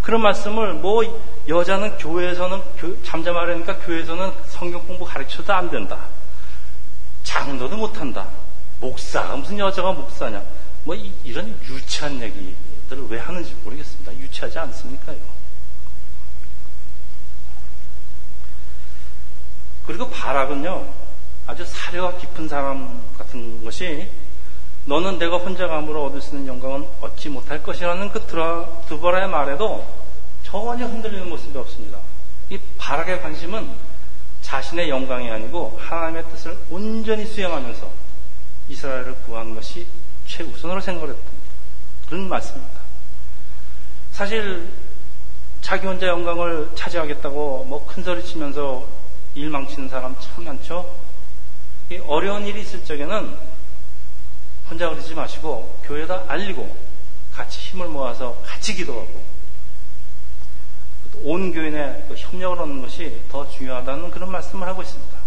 그런 0.02 0.22
말씀을 0.22 0.74
뭐 0.74 1.02
여자는 1.48 1.98
교회에서는 1.98 2.62
잠잠하려니까 3.02 3.78
교회에서는 3.78 4.32
성경 4.46 4.86
공부 4.86 5.04
가르쳐도 5.04 5.52
안 5.52 5.70
된다. 5.70 6.06
장로도 7.24 7.76
못한다. 7.76 8.28
목사가 8.80 9.36
무슨 9.36 9.58
여자가 9.58 9.92
목사냐. 9.92 10.42
뭐 10.84 10.94
이, 10.94 11.12
런 11.32 11.58
유치한 11.68 12.20
얘기 12.22 12.54
것들을 12.88 13.06
왜 13.08 13.18
하는지 13.18 13.54
모르겠습니다. 13.62 14.14
유치하지 14.14 14.58
않습니까? 14.58 15.12
요 15.12 15.18
그리고 19.86 20.08
바락은요, 20.10 20.86
아주 21.48 21.64
사려가 21.64 22.16
깊은 22.18 22.46
사람 22.46 23.02
같은 23.16 23.64
것이 23.64 24.06
너는 24.84 25.18
내가 25.18 25.38
혼자 25.38 25.66
감으로 25.66 26.04
얻을 26.04 26.20
수 26.20 26.34
있는 26.34 26.46
영광은 26.46 26.86
얻지 27.00 27.30
못할 27.30 27.62
것이라는 27.62 28.10
그 28.10 28.20
드보라의 28.86 29.28
말에도 29.28 29.86
전혀 30.42 30.86
흔들리는 30.86 31.26
모습이 31.28 31.56
없습니다. 31.56 31.98
이 32.50 32.58
바락의 32.76 33.22
관심은 33.22 33.66
자신의 34.42 34.90
영광이 34.90 35.30
아니고 35.30 35.78
하나님의 35.80 36.24
뜻을 36.30 36.58
온전히 36.70 37.24
수행하면서 37.24 37.90
이스라엘을 38.68 39.14
구한 39.24 39.54
것이 39.54 39.86
최우선으로 40.26 40.82
생각을 40.82 41.14
했던 41.14 41.24
그런 42.08 42.28
말씀입니다. 42.28 42.78
사실 44.12 44.68
자기 45.62 45.86
혼자 45.86 46.08
영광을 46.08 46.70
차지하겠다고 46.74 47.64
뭐 47.64 47.86
큰 47.86 48.04
소리 48.04 48.22
치면서 48.22 48.86
일 49.34 49.48
망치는 49.48 49.88
사람 49.88 50.14
참 50.20 50.44
많죠. 50.44 51.07
어려운 52.06 52.46
일이 52.46 52.60
있을 52.60 52.84
적에는 52.84 53.36
혼자 54.68 54.90
그러지 54.90 55.14
마시고 55.14 55.80
교회에다 55.84 56.24
알리고 56.28 56.76
같이 57.32 57.58
힘을 57.60 57.88
모아서 57.88 58.40
같이 58.44 58.74
기도하고 58.74 59.28
온 61.22 61.52
교인의 61.52 62.04
그 62.08 62.14
협력을 62.14 62.60
얻는 62.60 62.82
것이 62.82 63.20
더 63.30 63.48
중요하다는 63.48 64.10
그런 64.10 64.30
말씀을 64.30 64.68
하고 64.68 64.82
있습니다. 64.82 65.18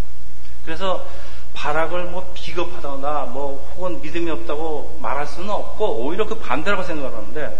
그래서 0.63 1.05
바락을 1.53 2.05
뭐 2.05 2.31
비겁하다거나 2.33 3.25
뭐 3.25 3.73
혹은 3.75 4.01
믿음이 4.01 4.29
없다고 4.31 4.99
말할 5.01 5.27
수는 5.27 5.49
없고 5.49 6.05
오히려 6.05 6.25
그 6.25 6.37
반대라고 6.39 6.83
생각을 6.83 7.17
하는데 7.17 7.59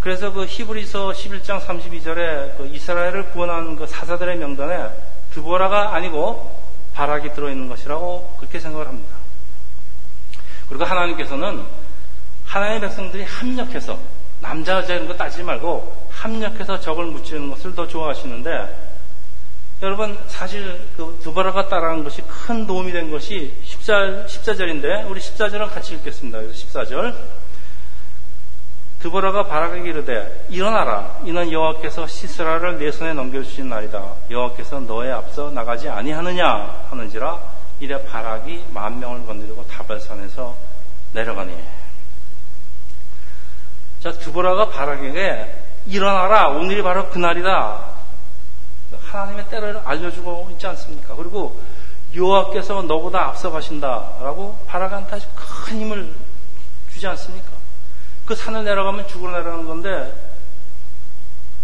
그래서 0.00 0.32
그 0.32 0.44
히브리서 0.44 1.10
11장 1.10 1.60
32절에 1.60 2.56
그 2.56 2.70
이스라엘을 2.72 3.30
구원한 3.30 3.76
그 3.76 3.86
사사들의 3.86 4.36
명단에 4.36 4.90
드보라가 5.30 5.94
아니고 5.94 6.65
바락이 6.96 7.34
들어있는 7.34 7.68
것이라고 7.68 8.36
그렇게 8.38 8.58
생각을 8.58 8.88
합니다. 8.88 9.14
그리고 10.68 10.84
하나님께서는 10.84 11.62
하나님의 12.46 12.80
백성들이 12.80 13.22
합력해서 13.22 13.98
남자 14.40 14.78
여자 14.78 14.94
이런 14.94 15.06
거 15.06 15.14
따지지 15.14 15.42
말고 15.42 16.08
합력해서 16.10 16.80
적을 16.80 17.06
무찌르는 17.06 17.50
것을 17.50 17.74
더 17.74 17.86
좋아하시는데 17.86 18.94
여러분 19.82 20.18
사실 20.26 20.88
그 20.96 21.20
드보라가 21.22 21.68
따라한 21.68 22.02
것이 22.02 22.22
큰 22.22 22.66
도움이 22.66 22.92
된 22.92 23.10
것이 23.10 23.54
14, 23.64 24.24
14절인데 24.26 25.10
우리 25.10 25.20
14절은 25.20 25.68
같이 25.74 25.94
읽겠습니다. 25.94 26.38
그래서 26.38 26.66
14절 26.66 27.14
드보라가 29.06 29.44
바락에게 29.44 29.88
이르되 29.90 30.46
일어나라. 30.48 31.18
이는 31.24 31.52
여호와께서 31.52 32.08
시스라를 32.08 32.78
내 32.78 32.90
손에 32.90 33.12
넘겨주신 33.12 33.68
날이다. 33.68 34.02
여호와께서 34.30 34.80
너의 34.80 35.12
앞서 35.12 35.50
나가지 35.50 35.88
아니하느냐? 35.88 36.86
하는지라 36.90 37.38
이래 37.78 38.04
바락이 38.04 38.64
만 38.70 38.98
명을 38.98 39.24
건드리고 39.26 39.64
다발산에서 39.68 40.56
내려가니. 41.12 41.56
자 44.00 44.10
드보라가 44.10 44.70
바락에게 44.70 45.54
일어나라. 45.86 46.48
오늘이 46.48 46.82
바로 46.82 47.08
그날이다. 47.08 47.84
하나님의 49.02 49.48
때를 49.48 49.80
알려주고 49.84 50.48
있지 50.52 50.66
않습니까? 50.66 51.14
그리고 51.14 51.60
여호와께서 52.14 52.82
너보다 52.82 53.26
앞서 53.26 53.52
가신다라고 53.52 54.58
바라간테 54.66 55.20
큰 55.36 55.80
힘을 55.80 56.12
주지 56.92 57.06
않습니까? 57.06 57.55
그 58.26 58.34
산을 58.34 58.64
내려가면 58.64 59.08
죽으러 59.08 59.32
내려가는 59.32 59.66
건데 59.66 60.12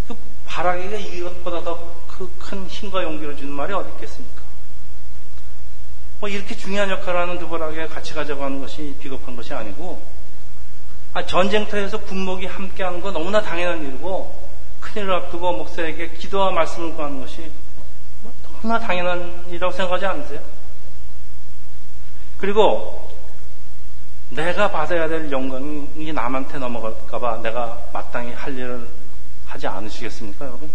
그 0.09 0.17
바라기가 0.47 0.97
이것보다 0.97 1.63
더 1.63 2.03
큰 2.39 2.67
힘과 2.67 3.03
용기를 3.03 3.37
주는 3.37 3.53
말이 3.53 3.73
어디 3.73 3.91
있겠습니까? 3.93 4.43
뭐 6.21 6.29
이렇게 6.29 6.57
중요한 6.57 6.89
역할을 6.91 7.21
하는 7.21 7.39
두바라기가 7.39 7.89
같이 7.89 8.15
가져가는 8.15 8.61
것이 8.61 8.95
비겁한 9.01 9.35
것이 9.35 9.53
아니고 9.55 10.03
아, 11.15 11.27
전쟁터에서 11.27 11.99
군목이 11.99 12.47
함께하는 12.47 13.01
건 13.01 13.13
너무나 13.13 13.43
당연한 13.43 13.83
일이고 13.83 14.51
큰일을 14.81 15.13
앞두고 15.15 15.53
목사에게 15.53 16.11
기도와 16.11 16.53
말씀을 16.53 16.95
구하는 16.95 17.21
것이 17.21 17.51
뭐 18.23 18.33
너무나 18.45 18.79
당연한 18.79 19.45
일이라고 19.49 19.73
생각하지 19.73 20.07
않으세요? 20.07 20.41
그리고 22.39 23.12
내가 24.35 24.71
받아야 24.71 25.09
될 25.09 25.31
영광이 25.31 26.13
남한테 26.13 26.59
넘어갈까봐 26.59 27.43
내가 27.43 27.79
마땅히 27.93 28.33
할 28.33 28.57
일을 28.57 28.89
하지 29.47 29.67
않으시겠습니까, 29.67 30.47
여러분? 30.47 30.71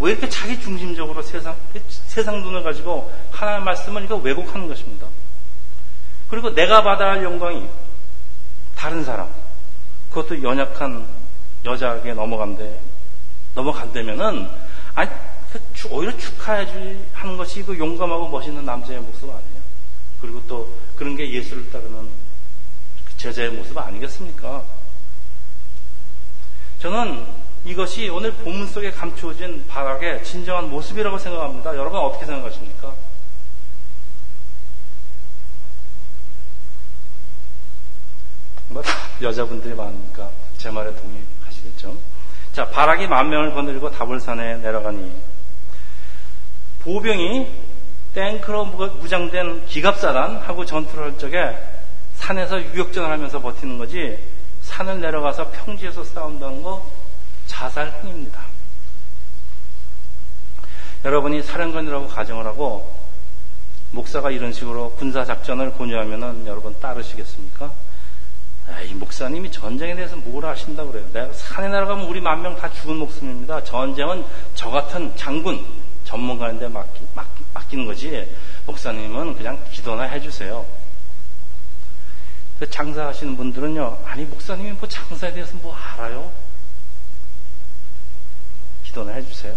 왜 0.00 0.12
이렇게 0.12 0.28
자기 0.28 0.60
중심적으로 0.60 1.20
세상, 1.22 1.56
세상 1.88 2.40
눈을 2.42 2.62
가지고 2.62 3.12
하나님의 3.32 3.64
말씀을 3.64 4.08
왜곡하는 4.22 4.68
것입니다. 4.68 5.06
그리고 6.28 6.54
내가 6.54 6.84
받아야 6.84 7.12
할 7.12 7.24
영광이 7.24 7.68
다른 8.76 9.04
사람, 9.04 9.28
그것도 10.10 10.42
연약한 10.44 11.06
여자에게 11.64 12.14
넘어간대, 12.14 12.78
넘어간다면은, 13.56 14.48
아니, 14.94 15.10
그 15.52 15.60
오히려 15.90 16.16
축하해야지 16.16 17.04
하는 17.12 17.36
것이 17.36 17.64
그 17.64 17.76
용감하고 17.76 18.28
멋있는 18.28 18.64
남자의 18.64 19.00
모습 19.00 19.24
아니에요. 19.24 19.60
그리고 20.20 20.40
또 20.46 20.72
그런 21.00 21.16
게 21.16 21.32
예수를 21.32 21.70
따르는 21.70 22.10
그 23.06 23.16
제자의 23.16 23.48
모습 23.52 23.78
아니겠습니까? 23.78 24.62
저는 26.78 27.26
이것이 27.64 28.10
오늘 28.10 28.32
본문 28.32 28.66
속에 28.66 28.90
감추어진 28.90 29.66
바락의 29.66 30.22
진정한 30.24 30.68
모습이라고 30.68 31.16
생각합니다. 31.16 31.74
여러분 31.74 32.00
어떻게 32.00 32.26
생각하십니까? 32.26 32.94
뭐 38.68 38.82
여자분들이 39.22 39.72
많으니까 39.72 40.30
제 40.58 40.70
말에 40.70 40.94
동의. 40.96 41.22
하시겠죠? 41.46 41.96
자, 42.52 42.68
바락이 42.68 43.06
만 43.06 43.30
명을 43.30 43.54
거느리고 43.54 43.90
다볼산에 43.90 44.58
내려가니 44.58 45.10
보병이 46.80 47.69
탱크로 48.14 48.64
무장된 48.64 49.66
기갑사단하고 49.66 50.64
전투를 50.64 51.04
할 51.04 51.18
적에 51.18 51.56
산에서 52.14 52.60
유격전을 52.60 53.10
하면서 53.10 53.40
버티는 53.40 53.78
거지 53.78 54.18
산을 54.62 55.00
내려가서 55.00 55.50
평지에서 55.50 56.04
싸운다는 56.04 56.62
거 56.62 56.84
자살 57.46 57.90
행위입니다. 58.02 58.40
여러분이 61.04 61.42
사령관이라고 61.42 62.08
가정을 62.08 62.46
하고 62.46 62.98
목사가 63.90 64.30
이런 64.30 64.52
식으로 64.52 64.92
군사 64.92 65.24
작전을 65.24 65.72
권유하면은 65.74 66.46
여러분 66.46 66.78
따르시겠습니까? 66.78 67.72
아, 68.68 68.80
이 68.82 68.92
목사님이 68.94 69.50
전쟁에 69.50 69.94
대해서 69.96 70.14
뭘 70.16 70.44
아신다 70.46 70.84
그래요. 70.84 71.04
내가 71.12 71.32
산에 71.32 71.68
날아가면 71.68 72.06
우리 72.06 72.20
만 72.20 72.42
명 72.42 72.54
다 72.56 72.70
죽은 72.72 72.96
목숨입니다. 72.96 73.64
전쟁은 73.64 74.24
저 74.54 74.70
같은 74.70 75.16
장군, 75.16 75.64
전문가인데 76.10 76.66
맡기, 76.68 77.06
맡기, 77.14 77.44
맡기는 77.54 77.86
거지. 77.86 78.28
목사님은 78.66 79.36
그냥 79.36 79.62
기도나 79.70 80.02
해주세요. 80.04 80.66
그 82.58 82.68
장사하시는 82.68 83.36
분들은요, 83.36 84.00
아니, 84.04 84.24
목사님이 84.24 84.72
뭐 84.72 84.88
장사에 84.88 85.32
대해서 85.32 85.56
뭐 85.58 85.74
알아요? 85.74 86.30
기도나 88.84 89.12
해주세요. 89.12 89.56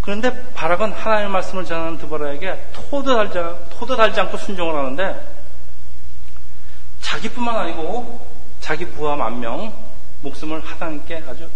그런데 0.00 0.52
바락은 0.54 0.92
하나님의 0.92 1.30
말씀을 1.30 1.66
전하는 1.66 1.98
드보라에게 1.98 2.70
토도 2.72 3.14
달지, 3.14 3.38
토도 3.76 3.94
달지 3.94 4.18
않고 4.20 4.38
순종을 4.38 4.74
하는데 4.74 5.36
자기뿐만 7.02 7.56
아니고 7.56 8.26
자기 8.60 8.86
부하 8.86 9.16
만명 9.16 9.70
목숨을 10.22 10.64
하나님께 10.64 11.24
아주 11.28 11.50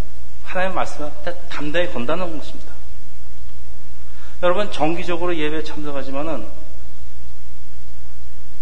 하나님의 0.52 0.74
말씀한테 0.74 1.34
담대히 1.48 1.92
건다는 1.92 2.38
것입니다. 2.38 2.72
여러분 4.42 4.70
정기적으로 4.70 5.36
예배에 5.36 5.62
참석하지만은 5.64 6.46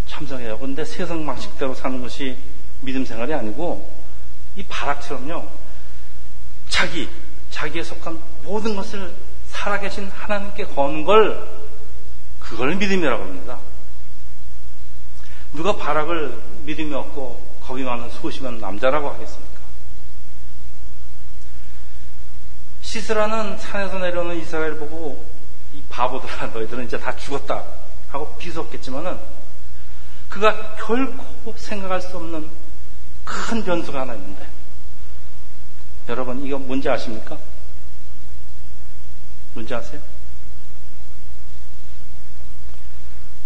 참석해요. 0.06 0.58
그런데 0.58 0.84
세상 0.84 1.24
방식대로 1.26 1.74
사는 1.74 2.00
것이 2.00 2.36
믿음 2.80 3.04
생활이 3.04 3.34
아니고 3.34 3.90
이 4.56 4.62
바락처럼요. 4.64 5.48
자기 6.68 7.08
자기에 7.50 7.82
속한 7.82 8.20
모든 8.42 8.76
것을 8.76 9.14
살아계신 9.48 10.08
하나님께 10.10 10.66
거는 10.66 11.04
걸 11.04 11.48
그걸 12.38 12.76
믿음이라고 12.76 13.22
합니다. 13.22 13.58
누가 15.52 15.76
바락을 15.76 16.40
믿음이 16.64 16.94
없고 16.94 17.58
겁이 17.62 17.82
많은 17.82 18.10
소심한 18.10 18.58
남자라고 18.58 19.10
하겠습니까? 19.10 19.49
시스라는 22.90 23.56
산에서 23.56 23.98
내려오는 24.00 24.36
이스라엘 24.40 24.76
보고 24.76 25.24
이 25.72 25.80
바보들아 25.88 26.48
너희들은 26.48 26.86
이제 26.86 26.98
다 26.98 27.14
죽었다 27.14 27.62
하고 28.08 28.36
비속했지만은 28.36 29.16
그가 30.28 30.74
결코 30.74 31.54
생각할 31.56 32.00
수 32.02 32.16
없는 32.16 32.50
큰 33.24 33.62
변수가 33.62 34.00
하나 34.00 34.14
있는데 34.14 34.44
여러분 36.08 36.44
이거 36.44 36.58
뭔지 36.58 36.88
아십니까? 36.88 37.38
뭔지 39.54 39.72
아세요? 39.72 40.00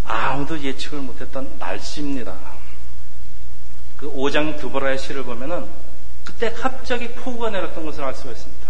아무도 0.07 0.59
예측을 0.59 1.01
못했던 1.01 1.55
날씨입니다. 1.59 2.35
그 3.99 4.11
5장 4.11 4.59
드보라의 4.59 4.99
시를 4.99 5.23
보면은 5.25 5.69
그때 6.25 6.51
갑자기 6.51 7.09
폭우가 7.09 7.51
내렸던 7.51 7.85
것을 7.85 8.03
알 8.05 8.15
수가 8.15 8.33
있습니다. 8.33 8.64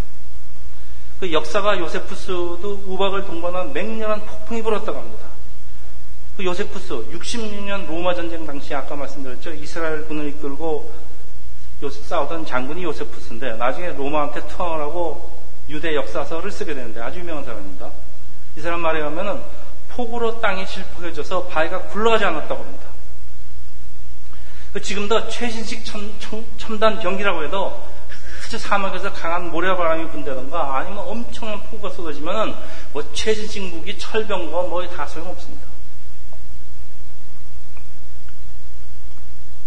그 1.25 1.33
역사가 1.33 1.79
요세푸스도 1.79 2.85
우박을 2.87 3.25
동반한 3.25 3.73
맹렬한 3.73 4.27
폭풍이 4.27 4.63
불었다고 4.63 4.99
합니다. 4.99 5.27
그 6.37 6.45
요세푸스 6.45 7.13
66년 7.13 7.87
로마 7.87 8.15
전쟁 8.15 8.45
당시 8.45 8.75
아까 8.75 8.95
말씀드렸죠 8.95 9.55
이스라엘 9.55 10.05
군을 10.05 10.29
이끌고 10.29 10.93
싸우던 11.81 12.45
장군이 12.45 12.85
요세푸스인데 12.85 13.55
나중에 13.55 13.95
로마한테 13.95 14.47
투항을 14.49 14.81
하고 14.81 15.31
유대 15.71 15.95
역사서를 15.95 16.51
쓰게 16.51 16.75
되는데 16.75 17.01
아주 17.01 17.21
유명한 17.21 17.43
사람입니다. 17.43 17.91
이 18.59 18.61
사람 18.61 18.81
말에 18.81 18.99
의하면은 18.99 19.41
폭우로 19.89 20.43
땅이 20.43 20.67
질퍽해져서 20.67 21.45
바위가 21.47 21.85
굴러가지 21.85 22.23
않았다고 22.27 22.63
합니다. 22.63 22.85
그 24.75 24.83
지금도 24.83 25.31
최신식 25.31 25.87
첨, 25.87 26.45
첨, 26.59 26.79
단 26.79 27.01
경기라고 27.01 27.45
해도 27.45 27.94
아주 28.55 28.59
사막에서 28.59 29.13
강한 29.13 29.51
모래바람이 29.51 30.11
분다던가 30.11 30.77
아니면 30.79 30.99
엄청난 30.99 31.61
폭우가 31.65 31.91
쏟아지면은 31.93 32.55
뭐 32.93 33.03
최신식 33.13 33.65
무기, 33.65 33.99
철병과 33.99 34.63
뭐 34.63 34.87
다 34.89 35.07
소용없습니다. 35.07 35.67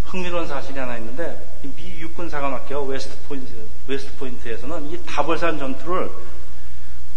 흥미로운 0.06 0.48
사실이 0.48 0.80
하나 0.80 0.98
있는데 0.98 1.38
미 1.64 2.00
육군 2.00 2.30
사관학교 2.30 2.82
웨스트 2.86 3.28
포인트 3.28 3.52
웨스트 3.88 4.16
포인트에서는 4.16 4.90
이 4.90 5.06
다볼산 5.06 5.60
전투를 5.60 6.10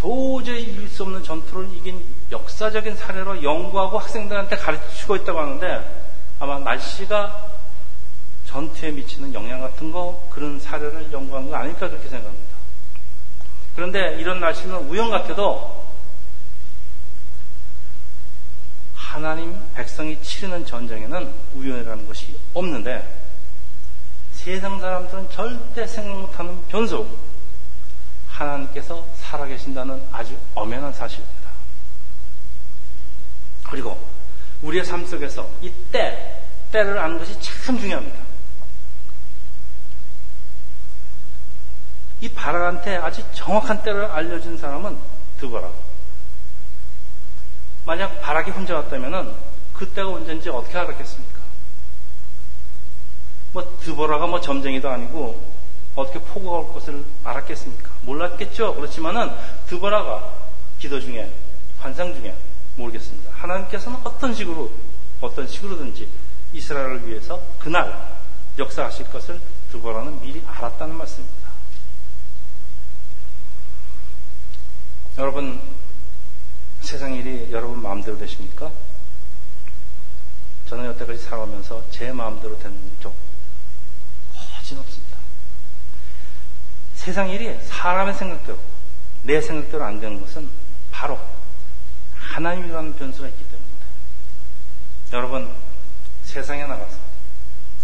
도저히 0.00 0.62
이길 0.62 0.88
수 0.88 1.04
없는 1.04 1.22
전투를 1.22 1.72
이긴 1.72 2.04
역사적인 2.32 2.96
사례로 2.96 3.44
연구하고 3.44 3.96
학생들한테 4.00 4.56
가르치고 4.56 5.16
있다고 5.16 5.38
하는데 5.38 6.08
아마 6.40 6.58
날씨가 6.58 7.49
전투에 8.50 8.90
미치는 8.90 9.32
영향 9.32 9.60
같은 9.60 9.92
거 9.92 10.26
그런 10.28 10.58
사례를 10.58 11.12
연구한 11.12 11.48
거 11.48 11.56
아닐까 11.56 11.88
그렇게 11.88 12.08
생각합니다. 12.08 12.50
그런데 13.76 14.16
이런 14.18 14.40
날씨는 14.40 14.88
우연 14.88 15.08
같아도 15.10 15.86
하나님 18.92 19.56
백성이 19.74 20.20
치르는 20.20 20.66
전쟁에는 20.66 21.32
우연이라는 21.54 22.06
것이 22.08 22.36
없는데 22.52 23.20
세상 24.32 24.80
사람들은 24.80 25.30
절대 25.30 25.86
생각 25.86 26.20
못하는 26.20 26.60
변수 26.66 27.06
하나님께서 28.26 29.06
살아계신다는 29.16 30.02
아주 30.10 30.36
엄연한 30.54 30.92
사실입니다. 30.92 31.50
그리고 33.62 33.96
우리의 34.62 34.84
삶 34.84 35.06
속에서 35.06 35.48
이 35.62 35.70
때, 35.92 36.42
때를 36.72 36.98
아는 36.98 37.18
것이 37.18 37.38
참 37.40 37.78
중요합니다. 37.78 38.29
이 42.20 42.28
바락한테 42.28 42.96
아주 42.96 43.22
정확한 43.32 43.82
때를 43.82 44.04
알려준 44.06 44.58
사람은 44.58 44.96
드보라. 45.38 45.68
만약 47.86 48.20
바락이 48.20 48.50
혼자 48.50 48.76
왔다면 48.76 49.34
그 49.72 49.88
때가 49.88 50.10
언제인지 50.10 50.50
어떻게 50.50 50.76
알았겠습니까? 50.76 51.40
뭐 53.52 53.78
드보라가 53.80 54.26
뭐 54.26 54.40
점쟁이도 54.40 54.88
아니고 54.88 55.50
어떻게 55.94 56.20
포고가 56.20 56.58
올 56.58 56.72
것을 56.72 57.04
알았겠습니까? 57.24 57.90
몰랐겠죠. 58.02 58.74
그렇지만은 58.74 59.34
드보라가 59.66 60.30
기도 60.78 61.00
중에 61.00 61.32
환상 61.78 62.14
중에 62.14 62.34
모르겠습니다. 62.76 63.30
하나님께서는 63.32 63.98
어떤 64.04 64.34
식으로 64.34 64.70
어떤 65.20 65.46
식으로든지 65.48 66.08
이스라엘을 66.52 67.06
위해서 67.06 67.40
그날 67.58 68.18
역사하실 68.58 69.10
것을 69.10 69.40
드보라는 69.72 70.20
미리 70.20 70.42
알았다는 70.46 70.96
말씀입니다. 70.96 71.39
여러분, 75.20 75.60
세상 76.80 77.12
일이 77.12 77.52
여러분 77.52 77.82
마음대로 77.82 78.18
되십니까? 78.18 78.72
저는 80.64 80.86
여태까지 80.86 81.22
살아오면서 81.22 81.84
제 81.90 82.10
마음대로 82.10 82.58
되는 82.58 82.74
쪽 83.00 83.14
거진 84.32 84.78
없습니다. 84.78 85.18
세상 86.94 87.28
일이 87.28 87.54
사람의 87.66 88.14
생각대로, 88.14 88.58
내 89.22 89.42
생각대로 89.42 89.84
안 89.84 90.00
되는 90.00 90.18
것은 90.22 90.48
바로 90.90 91.20
하나님이라는 92.14 92.96
변수가 92.96 93.28
있기 93.28 93.44
때문입니다. 93.44 93.86
여러분, 95.12 95.54
세상에 96.24 96.64
나가서 96.64 96.96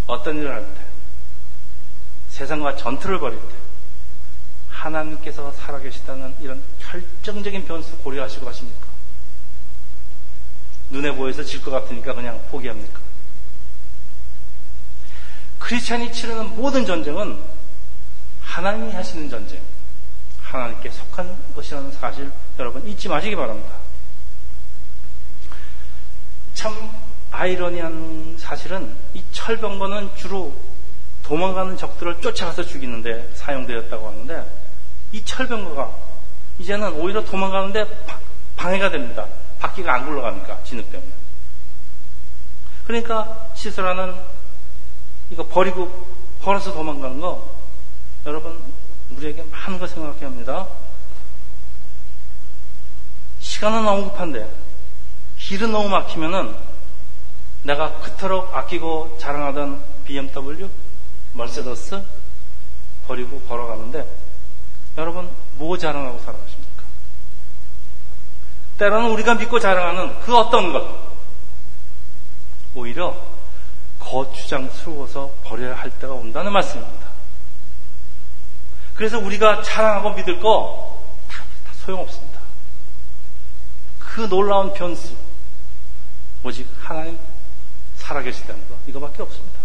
어떤 0.07 0.39
일을 0.39 0.55
할 0.55 0.65
때, 0.65 0.81
세상과 2.31 2.77
전투를 2.77 3.21
벌일 3.21 3.39
때, 3.41 3.55
하나님께서 4.71 5.53
살아계시다는 5.53 6.37
이런 6.41 6.63
결정적인 7.23 7.65
변수 7.67 7.97
고려하시고 7.99 8.49
하십니까? 8.49 8.87
눈에 10.91 11.11
보여서 11.13 11.43
질 11.43 11.61
것 11.63 11.71
같으니까 11.71 12.15
그냥 12.15 12.41
포기합니까? 12.51 13.01
크리스찬이 15.59 16.13
치르는 16.13 16.55
모든 16.57 16.87
전쟁은 16.87 17.43
하나님이 18.41 18.93
하시는 18.93 19.29
전쟁, 19.29 19.61
하나님께 20.41 20.91
속한 20.91 21.55
것이라는 21.55 21.91
사실 21.93 22.31
여러분 22.59 22.87
잊지 22.87 23.09
마시기 23.09 23.35
바랍니다. 23.35 23.75
참 26.55 26.73
아이러니한 27.33 28.37
사실은 28.39 28.97
이 29.13 29.23
철병거는 29.33 30.11
주로 30.17 30.55
도망가는 31.25 31.77
적들을 31.77 32.21
쫓아가서 32.21 32.63
죽이는데 32.65 33.33
사용되었다고 33.35 34.09
하는데 34.09 34.49
이 35.13 35.25
철병거가 35.25 35.93
이제는 36.59 36.95
오히려 36.95 37.25
도망가는데 37.25 37.87
방해가 38.57 38.91
됩니다. 38.91 39.27
바퀴가 39.59 39.95
안 39.95 40.07
굴러가니까 40.07 40.63
진흙 40.65 40.91
때문에. 40.91 41.11
그러니까 42.87 43.49
시스라는 43.55 44.15
이거 45.31 45.47
버리고 45.47 46.07
걸어서 46.43 46.73
도망가는 46.73 47.21
거 47.21 47.57
여러분 48.27 48.61
우리에게 49.11 49.43
많은 49.51 49.79
걸 49.79 49.89
생각해야 49.89 50.27
합니다. 50.27 50.67
시간은 53.41 53.85
너무 53.85 54.11
급한데 54.11 54.49
길은 55.39 55.73
너무 55.73 55.89
막히면은 55.89 56.57
내가 57.63 57.99
그토록 58.01 58.55
아끼고 58.55 59.19
자랑하던 59.21 59.83
BMW, 60.05 60.69
멀세더스 61.33 62.03
버리고 63.07 63.41
걸어가는데 63.43 64.07
여러분, 64.99 65.31
뭐 65.57 65.77
자랑하고 65.77 66.19
살아가십니까? 66.21 66.83
때로는 68.79 69.11
우리가 69.11 69.35
믿고 69.35 69.59
자랑하는 69.59 70.21
그 70.21 70.37
어떤 70.37 70.73
것, 70.73 70.87
오히려 72.75 73.17
거추장스러워서 73.99 75.33
버려야 75.45 75.77
할 75.77 75.91
때가 75.91 76.13
온다는 76.13 76.53
말씀입니다. 76.53 77.07
그래서 78.95 79.19
우리가 79.19 79.63
자랑하고 79.63 80.15
믿을 80.15 80.41
거 80.41 81.03
다, 81.29 81.45
다 81.67 81.73
소용없습니다. 81.85 82.41
그 83.99 84.29
놀라운 84.29 84.73
변수, 84.73 85.15
오직 86.43 86.67
하나님 86.81 87.19
살아계시다는 87.97 88.69
거, 88.69 88.77
이거밖에 88.87 89.23
없습니다. 89.23 89.59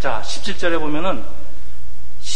자, 0.00 0.22
17절에 0.24 0.78
보면은 0.80 1.24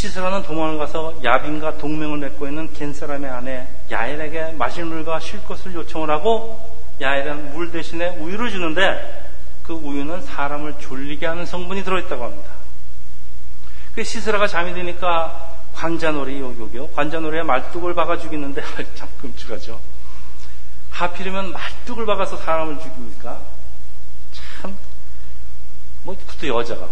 시스라는 0.00 0.44
도망을 0.44 0.78
가서 0.78 1.14
야빈과 1.22 1.76
동맹을 1.76 2.16
맺고 2.16 2.48
있는 2.48 2.72
겐 2.72 2.94
사람의 2.94 3.30
아내 3.30 3.68
야엘에게 3.90 4.52
마실 4.52 4.86
물과 4.86 5.20
쉴 5.20 5.44
것을 5.44 5.74
요청을 5.74 6.08
하고 6.08 6.58
야엘은 7.02 7.52
물 7.52 7.70
대신에 7.70 8.16
우유를 8.16 8.48
주는데 8.48 9.34
그 9.62 9.74
우유는 9.74 10.22
사람을 10.22 10.78
졸리게 10.78 11.26
하는 11.26 11.44
성분이 11.44 11.84
들어있다고 11.84 12.24
합니다. 12.24 12.50
그 13.94 14.02
시스라가 14.02 14.46
잠이 14.46 14.72
드니까 14.72 15.58
관자놀이 15.74 16.40
요요요 16.40 16.88
관자놀이에 16.92 17.42
말뚝을 17.42 17.94
박아 17.94 18.16
죽이는데 18.16 18.62
참 18.96 19.06
끔찍하죠. 19.20 19.78
하필이면 20.92 21.52
말뚝을 21.52 22.06
박아서 22.06 22.38
사람을 22.38 22.80
죽입니까? 22.80 23.38
참, 24.32 24.74
뭐, 26.04 26.16
그것도 26.16 26.48
여자가. 26.48 26.88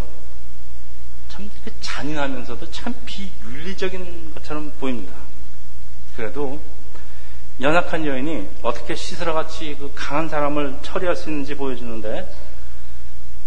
참 1.39 1.51
잔인하면서도 1.81 2.71
참 2.73 2.95
비윤리적인 3.07 4.35
것처럼 4.35 4.73
보입니다. 4.81 5.15
그래도 6.17 6.61
연약한 7.61 8.05
여인이 8.07 8.49
어떻게 8.63 8.97
시스라 8.97 9.33
같이 9.33 9.77
그 9.79 9.93
강한 9.95 10.29
사람을 10.29 10.79
처리할 10.83 11.15
수 11.15 11.29
있는지 11.29 11.55
보여주는데 11.55 12.29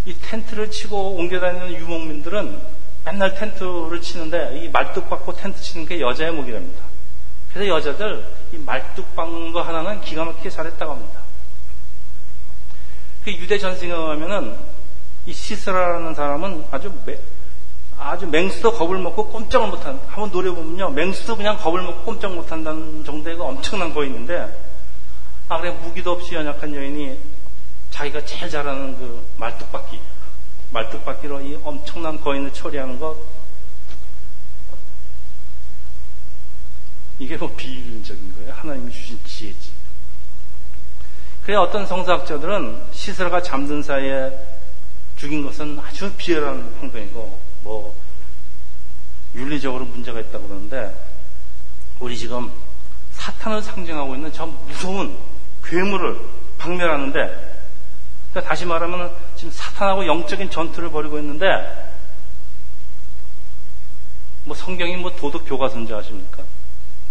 이 0.05 0.13
텐트를 0.13 0.71
치고 0.71 1.15
옮겨다니는 1.15 1.73
유목민들은 1.73 2.61
맨날 3.05 3.35
텐트를 3.35 4.01
치는데 4.01 4.61
이 4.63 4.69
말뚝 4.69 5.09
박고 5.09 5.35
텐트 5.35 5.61
치는 5.61 5.85
게 5.85 5.99
여자의 5.99 6.31
목이랍니다. 6.31 6.81
그래서 7.53 7.75
여자들 7.75 8.25
이 8.53 8.57
말뚝 8.57 9.15
박는 9.15 9.51
거 9.51 9.61
하나는 9.61 10.01
기가 10.01 10.23
막히게 10.23 10.49
잘했다고 10.49 10.93
합니다. 10.93 11.21
그 13.25 13.31
유대 13.33 13.57
전승에 13.57 13.91
의하면은 13.91 14.57
이 15.25 15.33
시스라라는 15.33 16.15
사람은 16.15 16.65
아주 16.71 16.91
매, 17.05 17.17
아주 18.01 18.25
맹수도 18.25 18.73
겁을 18.73 18.97
먹고 18.97 19.29
꼼짝을 19.29 19.67
못한, 19.67 20.01
한번 20.07 20.31
노래 20.31 20.49
보면요. 20.49 20.89
맹수도 20.89 21.37
그냥 21.37 21.57
겁을 21.57 21.83
먹고 21.83 22.03
꼼짝 22.03 22.33
못한다는 22.33 23.05
정도의 23.05 23.37
그 23.37 23.43
엄청난 23.43 23.93
거인인데, 23.93 24.71
아, 25.47 25.59
그래, 25.59 25.69
무기도 25.69 26.11
없이 26.11 26.33
연약한 26.33 26.73
여인이 26.73 27.19
자기가 27.91 28.25
제일 28.25 28.49
잘하는 28.49 28.97
그 28.97 29.23
말뚝박기, 29.37 29.99
말뚝박기로 30.71 31.41
이 31.41 31.59
엄청난 31.63 32.19
거인을 32.19 32.51
처리하는 32.53 32.99
것, 32.99 33.15
이게 37.19 37.37
뭐 37.37 37.53
비윤적인 37.55 38.35
거예요. 38.35 38.53
하나님이 38.53 38.91
주신 38.91 39.19
지혜지. 39.23 39.69
그래 41.43 41.55
어떤 41.55 41.85
성사학자들은 41.85 42.85
시설가 42.91 43.43
잠든 43.43 43.83
사이에 43.83 44.31
죽인 45.17 45.45
것은 45.45 45.79
아주 45.79 46.11
비열한 46.17 46.73
행동이고 46.81 47.50
뭐 47.63 47.95
윤리적으로 49.35 49.85
문제가 49.85 50.19
있다고 50.19 50.47
그러는데 50.47 50.93
우리 51.99 52.17
지금 52.17 52.51
사탄을 53.13 53.61
상징하고 53.61 54.15
있는 54.15 54.31
저 54.33 54.45
무서운 54.45 55.17
괴물을 55.63 56.19
박멸하는데 56.57 57.51
그러니까 58.31 58.49
다시 58.49 58.65
말하면 58.65 59.15
지금 59.35 59.51
사탄하고 59.51 60.05
영적인 60.05 60.49
전투를 60.49 60.89
벌이고 60.91 61.19
있는데 61.19 61.91
뭐 64.43 64.55
성경이 64.55 64.97
뭐 64.97 65.15
도덕 65.15 65.45
교과서인지 65.45 65.93
아십니까? 65.93 66.43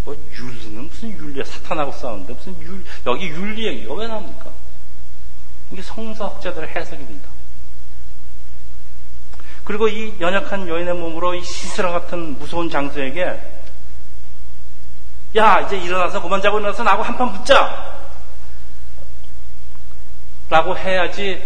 뭐 0.05 0.17
윤리는 0.33 0.83
무슨 0.89 1.11
윤리야 1.11 1.45
사탄하고 1.45 1.93
싸우는데 1.93 2.33
무슨 2.33 2.61
윤 2.63 2.85
여기 3.07 3.27
윤리 3.27 3.67
얘기가 3.67 3.95
왜 3.95 4.07
나옵니까? 4.07 4.51
이게 5.71 5.83
성서학자들의 5.83 6.71
해석이 6.71 7.07
된다. 7.07 7.29
그리고 9.71 9.87
이 9.87 10.13
연약한 10.19 10.67
여인의 10.67 10.95
몸으로 10.95 11.33
이 11.37 11.45
시스라 11.45 11.93
같은 11.93 12.37
무서운 12.41 12.69
장수에게 12.69 13.41
야 15.37 15.61
이제 15.61 15.79
일어나서 15.79 16.21
그만 16.21 16.43
자고 16.43 16.59
일어나서 16.59 16.83
나하고 16.83 17.05
한판 17.05 17.33
붙자 17.35 18.01
라고 20.49 20.77
해야지 20.77 21.41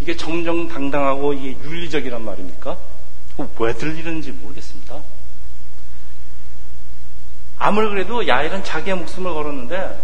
이게 0.00 0.16
정정당당하고 0.16 1.34
이게 1.34 1.50
윤리적이란 1.64 2.24
말입니까? 2.24 2.78
왜들 3.58 3.98
이러는지 3.98 4.32
모르겠습니다. 4.32 4.98
아무리 7.58 7.90
그래도 7.90 8.26
야일은 8.26 8.64
자기의 8.64 8.96
목숨을 8.96 9.34
걸었는데 9.34 10.00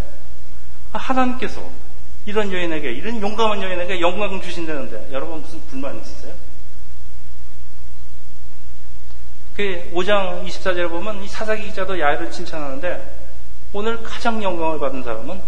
하나님께서 0.93 1.67
이런 2.27 2.53
여인에게 2.53 2.93
이런 2.93 3.19
용감한 3.23 3.63
여인에게 3.63 3.99
영광 4.03 4.43
주신다는데 4.43 5.09
여러분 5.11 5.41
무슨 5.41 5.59
불만 5.69 5.99
있으세요? 5.99 6.52
그 9.57 9.91
5장 9.95 10.47
24절에 10.47 10.89
보면 10.89 11.23
이 11.23 11.29
사사기 11.29 11.65
기자도 11.65 12.01
야일을 12.01 12.31
칭찬하는데 12.31 13.19
오늘 13.75 14.03
가장 14.03 14.43
영광을 14.43 14.79
받은 14.79 15.03
사람은 15.03 15.43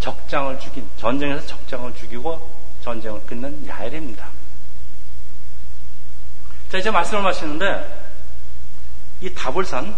적장을 0.00 0.58
죽인 0.58 0.88
전쟁에서 0.96 1.46
적장을 1.46 1.94
죽이고 1.94 2.50
전쟁을 2.82 3.20
끝낸 3.24 3.66
야일입니다. 3.68 4.28
자 6.70 6.78
이제 6.78 6.90
말씀을 6.90 7.22
마시는데 7.22 8.02
이 9.20 9.32
다볼산 9.32 9.94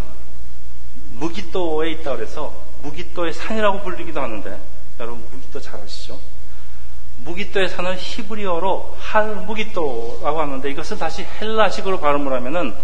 무기또에 1.13 1.91
있다 1.91 2.15
그래서 2.15 2.53
무기또의 2.83 3.33
산이라고 3.33 3.81
불리기도 3.81 4.21
하는데 4.21 4.59
여러분 4.99 5.25
무기또 5.31 5.59
잘 5.59 5.79
아시죠? 5.79 6.19
무기또의 7.17 7.69
산을 7.69 7.97
히브리어로 7.97 8.97
할 8.99 9.35
무기또라고 9.35 10.41
하는데 10.41 10.69
이것을 10.69 10.97
다시 10.97 11.25
헬라식으로 11.41 11.99
발음을 11.99 12.31
하면은 12.33 12.75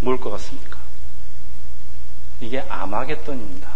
뭘 0.00 0.16
것 0.18 0.30
같습니까? 0.30 0.78
이게 2.40 2.64
아마겟돈입니다. 2.68 3.68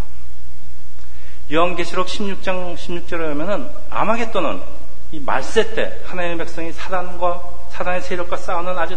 요한계시록 1.53 2.07
16장 2.07 2.77
16절에 2.77 3.29
보면은 3.31 3.69
아마겟돈은 3.91 4.63
이 5.11 5.21
말세 5.21 5.75
때 5.75 6.01
하나님의 6.07 6.39
백성이 6.39 6.73
사단과 6.73 7.43
사단의 7.71 8.03
세력과 8.03 8.37
싸우는 8.37 8.79
아주 8.79 8.97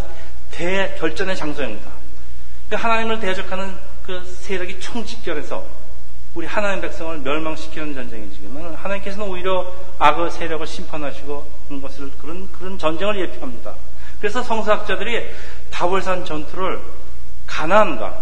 대결전의 0.51 1.35
장소입니다. 1.35 1.91
그러니까 2.67 2.89
하나님을 2.89 3.19
대적하는 3.19 3.77
그 4.03 4.23
세력이 4.23 4.79
총집결해서 4.79 5.65
우리 6.36 6.45
하나님 6.45 6.82
백성을 6.82 7.17
멸망시키는 7.19 7.93
전쟁이지만 7.93 8.76
하나님께서는 8.76 9.26
오히려 9.26 9.74
악의 9.98 10.32
세력을 10.32 10.67
심판하시고 10.67 11.50
그런 11.67 11.82
것을 11.82 12.12
그런 12.19 12.52
그런 12.52 12.78
전쟁을 12.78 13.17
예표합니다. 13.21 13.74
그래서 14.19 14.43
성서학자들이 14.43 15.32
다볼산 15.71 16.26
전투를 16.26 16.82
가나안과 17.48 18.21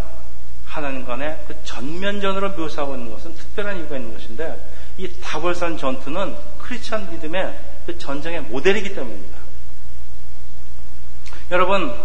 하나님 0.67 1.05
간의 1.05 1.39
그 1.47 1.55
전면전으로 1.63 2.51
묘사하고 2.51 2.95
있는 2.95 3.11
것은 3.11 3.33
특별한 3.33 3.77
이유가 3.77 3.97
있는 3.97 4.13
것인데 4.13 4.59
이 4.97 5.09
다볼산 5.19 5.77
전투는 5.77 6.35
크리스천 6.59 7.09
믿음의 7.11 7.59
그 7.87 7.97
전쟁의 7.97 8.41
모델이기 8.41 8.93
때문입니다. 8.93 9.37
여러분 11.49 11.95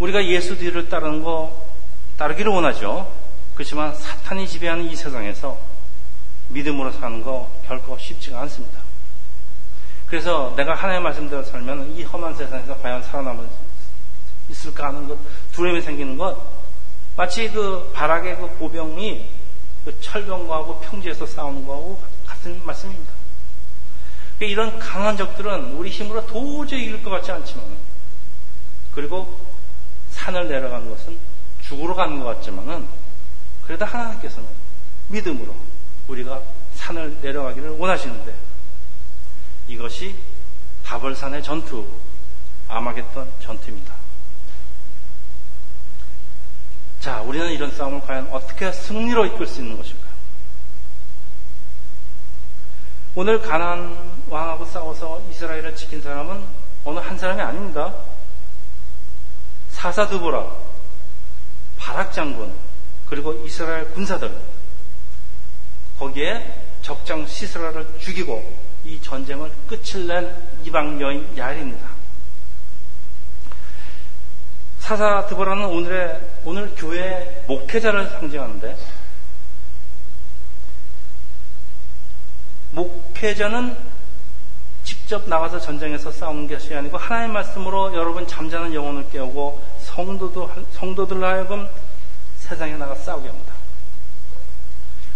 우리가 0.00 0.24
예수 0.26 0.58
뒤를 0.58 0.88
따르는 0.88 1.22
거 1.22 1.64
따르기를 2.18 2.50
원하죠. 2.50 3.21
그렇지만 3.54 3.94
사탄이 3.94 4.48
지배하는 4.48 4.84
이 4.84 4.96
세상에서 4.96 5.58
믿음으로 6.48 6.92
사는 6.92 7.22
거 7.22 7.50
결코 7.66 7.98
쉽지가 7.98 8.40
않습니다. 8.42 8.80
그래서 10.06 10.52
내가 10.56 10.74
하나님의 10.74 11.02
말씀대로 11.04 11.42
살면 11.42 11.96
이 11.96 12.02
험한 12.02 12.34
세상에서 12.34 12.78
과연 12.78 13.02
살아남을 13.02 13.48
있을까 14.50 14.88
하는 14.88 15.08
것, 15.08 15.18
두려움이 15.52 15.80
생기는 15.80 16.18
것, 16.18 16.38
마치 17.16 17.50
그 17.50 17.90
바락의 17.94 18.36
그 18.36 18.48
보병이 18.58 19.28
그 19.84 20.00
철병과하고 20.00 20.80
평지에서 20.80 21.26
싸우는 21.26 21.66
거하고 21.66 22.02
같은 22.26 22.60
말씀입니다. 22.64 23.12
그러니까 24.38 24.52
이런 24.52 24.78
강한 24.78 25.16
적들은 25.16 25.72
우리 25.72 25.90
힘으로 25.90 26.26
도저히 26.26 26.84
이길 26.84 27.02
것 27.02 27.10
같지 27.10 27.32
않지만, 27.32 27.64
그리고 28.94 29.38
산을 30.10 30.48
내려가는 30.48 30.90
것은 30.90 31.16
죽으러 31.62 31.94
가는 31.94 32.18
것 32.20 32.26
같지만은, 32.26 32.86
그래도 33.66 33.84
하나님께서는 33.84 34.48
믿음으로 35.08 35.54
우리가 36.08 36.42
산을 36.74 37.18
내려가기를 37.22 37.70
원하시는데 37.70 38.34
이것이 39.68 40.16
다벌산의 40.84 41.42
전투, 41.42 41.86
아마겟던 42.68 43.32
전투입니다. 43.40 43.94
자, 47.00 47.20
우리는 47.22 47.50
이런 47.50 47.70
싸움을 47.72 48.00
과연 48.02 48.28
어떻게 48.32 48.72
승리로 48.72 49.26
이끌 49.26 49.46
수 49.46 49.60
있는 49.60 49.76
것일까요? 49.76 50.12
오늘 53.14 53.42
가난 53.42 53.96
왕하고 54.28 54.64
싸워서 54.64 55.22
이스라엘을 55.30 55.76
지킨 55.76 56.00
사람은 56.00 56.42
어느 56.84 56.98
한 56.98 57.18
사람이 57.18 57.40
아닙니다. 57.40 57.94
사사드보라, 59.70 60.46
바락 61.76 62.12
장군, 62.12 62.54
그리고 63.12 63.34
이스라엘 63.44 63.90
군사들 63.90 64.34
거기에 65.98 66.64
적장 66.80 67.26
시스라를 67.26 67.86
죽이고 67.98 68.56
이 68.86 69.02
전쟁을 69.02 69.52
끝을 69.68 70.06
낸 70.06 70.34
이방 70.64 70.98
여인 70.98 71.36
야일입니다. 71.36 71.90
사사 74.78 75.26
드보라는 75.26 75.66
오늘의 75.66 76.20
오늘 76.46 76.74
교회 76.74 77.44
목회자를 77.48 78.08
상징하는데 78.08 78.78
목회자는 82.70 83.76
직접 84.84 85.28
나가서 85.28 85.60
전쟁에서 85.60 86.10
싸우는 86.10 86.48
것이 86.48 86.74
아니고 86.74 86.96
하나님의 86.96 87.34
말씀으로 87.34 87.94
여러분 87.94 88.26
잠자는 88.26 88.72
영혼을 88.72 89.10
깨우고 89.10 89.62
성도도 89.80 90.50
성도들 90.72 91.22
하여금 91.22 91.68
세상에 92.52 92.76
나가 92.76 92.94
싸우게 92.94 93.28
합니다. 93.28 93.54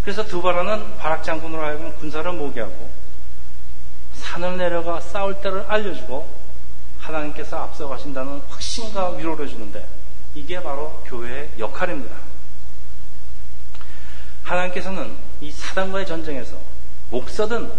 그래서 0.02 0.24
두바라는 0.24 0.96
바락 0.96 1.22
장군으로 1.22 1.62
하여금 1.62 1.94
군사를 1.98 2.32
모게하고 2.32 2.90
산을 4.14 4.56
내려가 4.56 5.00
싸울 5.00 5.34
때를 5.42 5.66
알려주고 5.68 6.26
하나님께서 6.98 7.58
앞서가신다는 7.58 8.40
확신과 8.48 9.10
위로를 9.10 9.48
주는데 9.48 9.86
이게 10.34 10.62
바로 10.62 11.02
교회의 11.06 11.50
역할입니다. 11.58 12.16
하나님께서는 14.44 15.14
이 15.42 15.50
사단과의 15.50 16.06
전쟁에서 16.06 16.56
목사든 17.10 17.70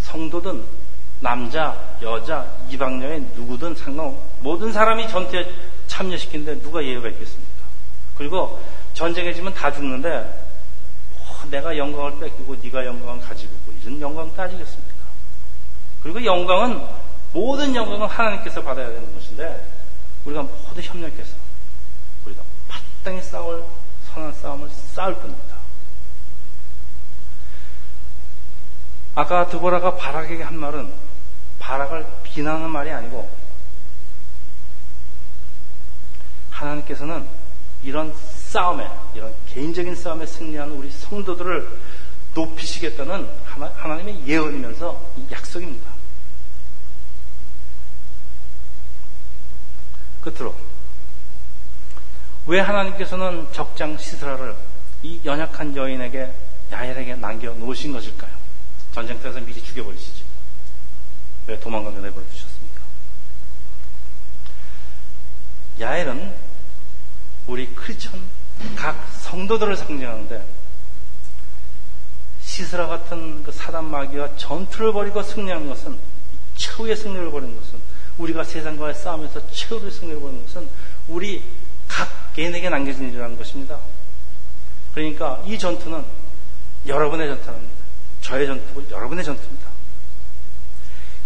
성도든 0.00 0.64
남자, 1.20 1.78
여자, 2.00 2.46
이방여인 2.70 3.32
누구든 3.36 3.74
상관 3.74 4.16
모든 4.40 4.72
사람이 4.72 5.08
전투에 5.08 5.52
참여시키는데 5.88 6.62
누가 6.62 6.82
예외가 6.82 7.08
있겠습니까? 7.08 7.54
그리고 8.16 8.60
전쟁에 8.94 9.34
지면 9.34 9.52
다 9.52 9.72
죽는데 9.72 10.08
어, 11.18 11.44
내가 11.50 11.76
영광을 11.76 12.18
뺏기고 12.18 12.56
네가 12.62 12.86
영광을 12.86 13.20
가지고 13.20 13.52
있고 13.54 13.72
이런 13.82 14.00
영광 14.00 14.34
따지겠습니까? 14.34 14.94
그리고 16.02 16.24
영광은 16.24 16.86
모든 17.32 17.74
영광은 17.74 18.06
하나님께서 18.06 18.62
받아야 18.62 18.86
되는 18.88 19.12
것인데 19.14 19.68
우리가 20.24 20.42
모두 20.42 20.80
협력해서 20.80 21.34
우리가 22.24 22.42
마땅히 22.68 23.20
싸울 23.20 23.64
선한 24.12 24.32
싸움을 24.34 24.70
싸울 24.70 25.14
겁니다. 25.14 25.54
아까 29.16 29.48
드보라가 29.48 29.96
바락에게 29.96 30.42
한 30.42 30.56
말은 30.56 30.92
바락을 31.58 32.06
비난하는 32.22 32.70
말이 32.70 32.90
아니고 32.90 33.28
하나님께서는 36.50 37.26
이런 37.82 38.14
싸움에 38.54 38.88
이런 39.16 39.34
개인적인 39.48 39.96
싸움에 39.96 40.24
승리하는 40.26 40.76
우리 40.76 40.88
성도들을 40.88 41.76
높이시겠다는 42.34 43.28
하나, 43.44 43.96
님의 43.96 44.28
예언이면서 44.28 45.10
약속입니다. 45.32 45.90
끝으로 50.20 50.54
왜 52.46 52.60
하나님께서는 52.60 53.48
적장 53.52 53.98
시스라를 53.98 54.54
이 55.02 55.20
연약한 55.24 55.74
여인에게 55.74 56.32
야엘에게 56.70 57.16
남겨 57.16 57.52
놓으신 57.54 57.92
것일까요? 57.92 58.30
전쟁터에서 58.92 59.40
미리 59.40 59.60
죽여버리시죠. 59.64 60.24
왜 61.48 61.58
도망가게 61.58 61.96
내버려 61.96 62.24
두셨습니까? 62.28 62.80
야엘은 65.80 66.34
우리 67.48 67.66
크리스천 67.74 68.43
각 68.76 69.08
성도들을 69.20 69.76
상징하는데 69.76 70.44
시스라 72.42 72.86
같은 72.86 73.42
그 73.42 73.50
사단 73.50 73.90
마귀와 73.90 74.36
전투를 74.36 74.92
벌이고 74.92 75.22
승리한 75.22 75.66
것은 75.66 75.98
최후의 76.56 76.96
승리를 76.96 77.30
벌이는 77.30 77.56
것은 77.56 77.80
우리가 78.18 78.44
세상과의 78.44 78.94
싸움에서 78.94 79.40
최후의 79.50 79.90
승리를 79.90 80.20
벌이는 80.20 80.46
것은 80.46 80.68
우리 81.08 81.42
각 81.88 82.32
개인에게 82.34 82.68
남겨진 82.68 83.08
일이라는 83.08 83.36
것입니다. 83.36 83.78
그러니까 84.94 85.42
이 85.46 85.58
전투는 85.58 86.04
여러분의 86.86 87.28
전투입니다. 87.28 87.74
저의 88.20 88.46
전투고 88.46 88.90
여러분의 88.90 89.24
전투입니다. 89.24 89.68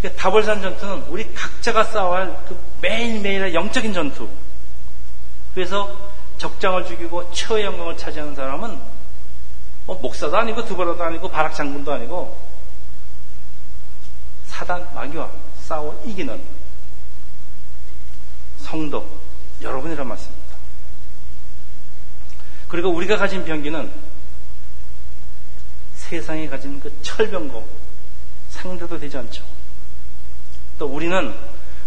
그러니까 0.01 0.23
다벌산 0.23 0.62
전투는 0.62 1.05
우리 1.09 1.33
각자가 1.35 1.85
싸워야 1.85 2.21
할 2.21 2.45
그 2.49 2.59
매일매일의 2.81 3.55
영적인 3.55 3.93
전투. 3.93 4.29
그래서 5.55 6.08
적장을 6.38 6.87
죽이고 6.87 7.33
최후의 7.33 7.64
영광을 7.64 7.96
차지하는 7.96 8.35
사람은 8.35 8.81
뭐 9.87 9.98
목사도 10.01 10.37
아니고 10.37 10.64
두바라도 10.64 11.03
아니고 11.03 11.29
바락 11.29 11.55
장군도 11.55 11.92
아니고 11.92 12.38
사단 14.46 14.88
마귀와 14.94 15.31
싸워 15.61 16.01
이기는 16.07 16.40
성도 18.59 19.09
여러분이란 19.61 20.07
말씀입니다. 20.07 20.57
그리고 22.68 22.90
우리가 22.90 23.16
가진 23.16 23.44
병기는 23.44 23.90
세상에 25.94 26.48
가진 26.48 26.81
그 26.81 27.03
철병고 27.03 27.66
상대도 28.51 28.98
되지 28.98 29.16
않죠. 29.16 29.44
또 30.79 30.87
우리는 30.87 31.35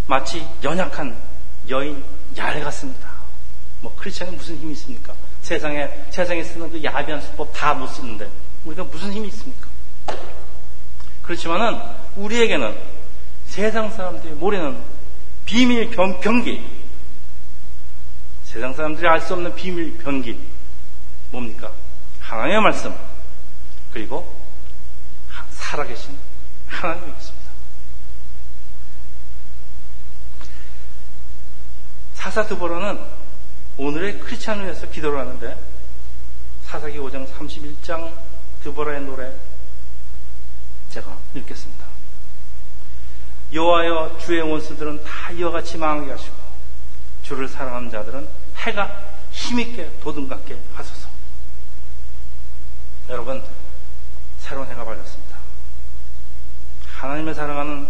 마치 0.07 0.45
연약한 0.63 1.15
여인 1.69 2.03
야래 2.37 2.61
같습니다. 2.61 3.10
뭐 3.81 3.93
크리스천에 3.97 4.31
무슨 4.31 4.57
힘이 4.57 4.73
있습니까? 4.73 5.13
세상에 5.41 5.89
세상에 6.11 6.43
쓰는 6.43 6.71
그 6.71 6.83
야비한 6.83 7.19
수법 7.21 7.51
다 7.53 7.73
못 7.73 7.87
쓰는데 7.87 8.29
우리가 8.65 8.83
무슨 8.85 9.11
힘이 9.11 9.27
있습니까? 9.29 9.67
그렇지만은 11.23 11.79
우리에게는 12.15 12.77
세상 13.47 13.89
사람들이 13.91 14.33
모르는 14.33 14.77
비밀 15.45 15.89
병, 15.89 16.19
병기 16.19 16.81
세상 18.43 18.73
사람들이 18.73 19.07
알 19.07 19.19
수 19.21 19.33
없는 19.33 19.55
비밀 19.55 19.97
병기 19.97 20.37
뭡니까? 21.31 21.71
하나님의 22.19 22.61
말씀 22.61 22.93
그리고 23.93 24.31
살아계신 25.51 26.17
하나님이 26.67 27.11
있습니다. 27.11 27.41
사사두보로는 32.13 32.99
오늘의 33.81 34.19
크리스찬을 34.19 34.65
위해서 34.65 34.87
기도를 34.87 35.17
하는데 35.17 35.57
사사기 36.65 36.99
5장 36.99 37.27
31장 37.33 38.13
드보라의 38.61 39.01
노래 39.01 39.33
제가 40.91 41.17
읽겠습니다. 41.33 41.83
여호와여 43.51 44.19
주의 44.19 44.39
원수들은 44.39 45.03
다 45.03 45.31
이와 45.31 45.49
같이 45.49 45.79
망하게 45.79 46.11
하시고 46.11 46.35
주를 47.23 47.47
사랑하는 47.47 47.89
자들은 47.89 48.29
해가 48.57 49.01
힘있게 49.31 49.97
도둑같게 50.03 50.59
하소서. 50.75 51.09
여러분 53.09 53.43
새로운 54.37 54.67
해가 54.67 54.85
밝았습니다. 54.85 55.37
하나님을 56.97 57.33
사랑하는 57.33 57.87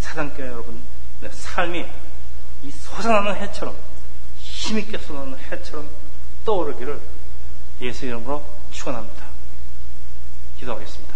사단교회 0.00 0.48
여러분의 0.48 0.82
삶이 1.30 1.86
이 2.62 2.70
솟아나는 2.70 3.36
해처럼 3.36 3.74
힘있게 4.64 4.96
쏟아는 4.96 5.36
해처럼 5.38 5.86
떠오르기를 6.46 6.98
예수 7.82 8.06
이름으로 8.06 8.42
축원합니다. 8.70 9.26
기도하겠습니다. 10.58 11.13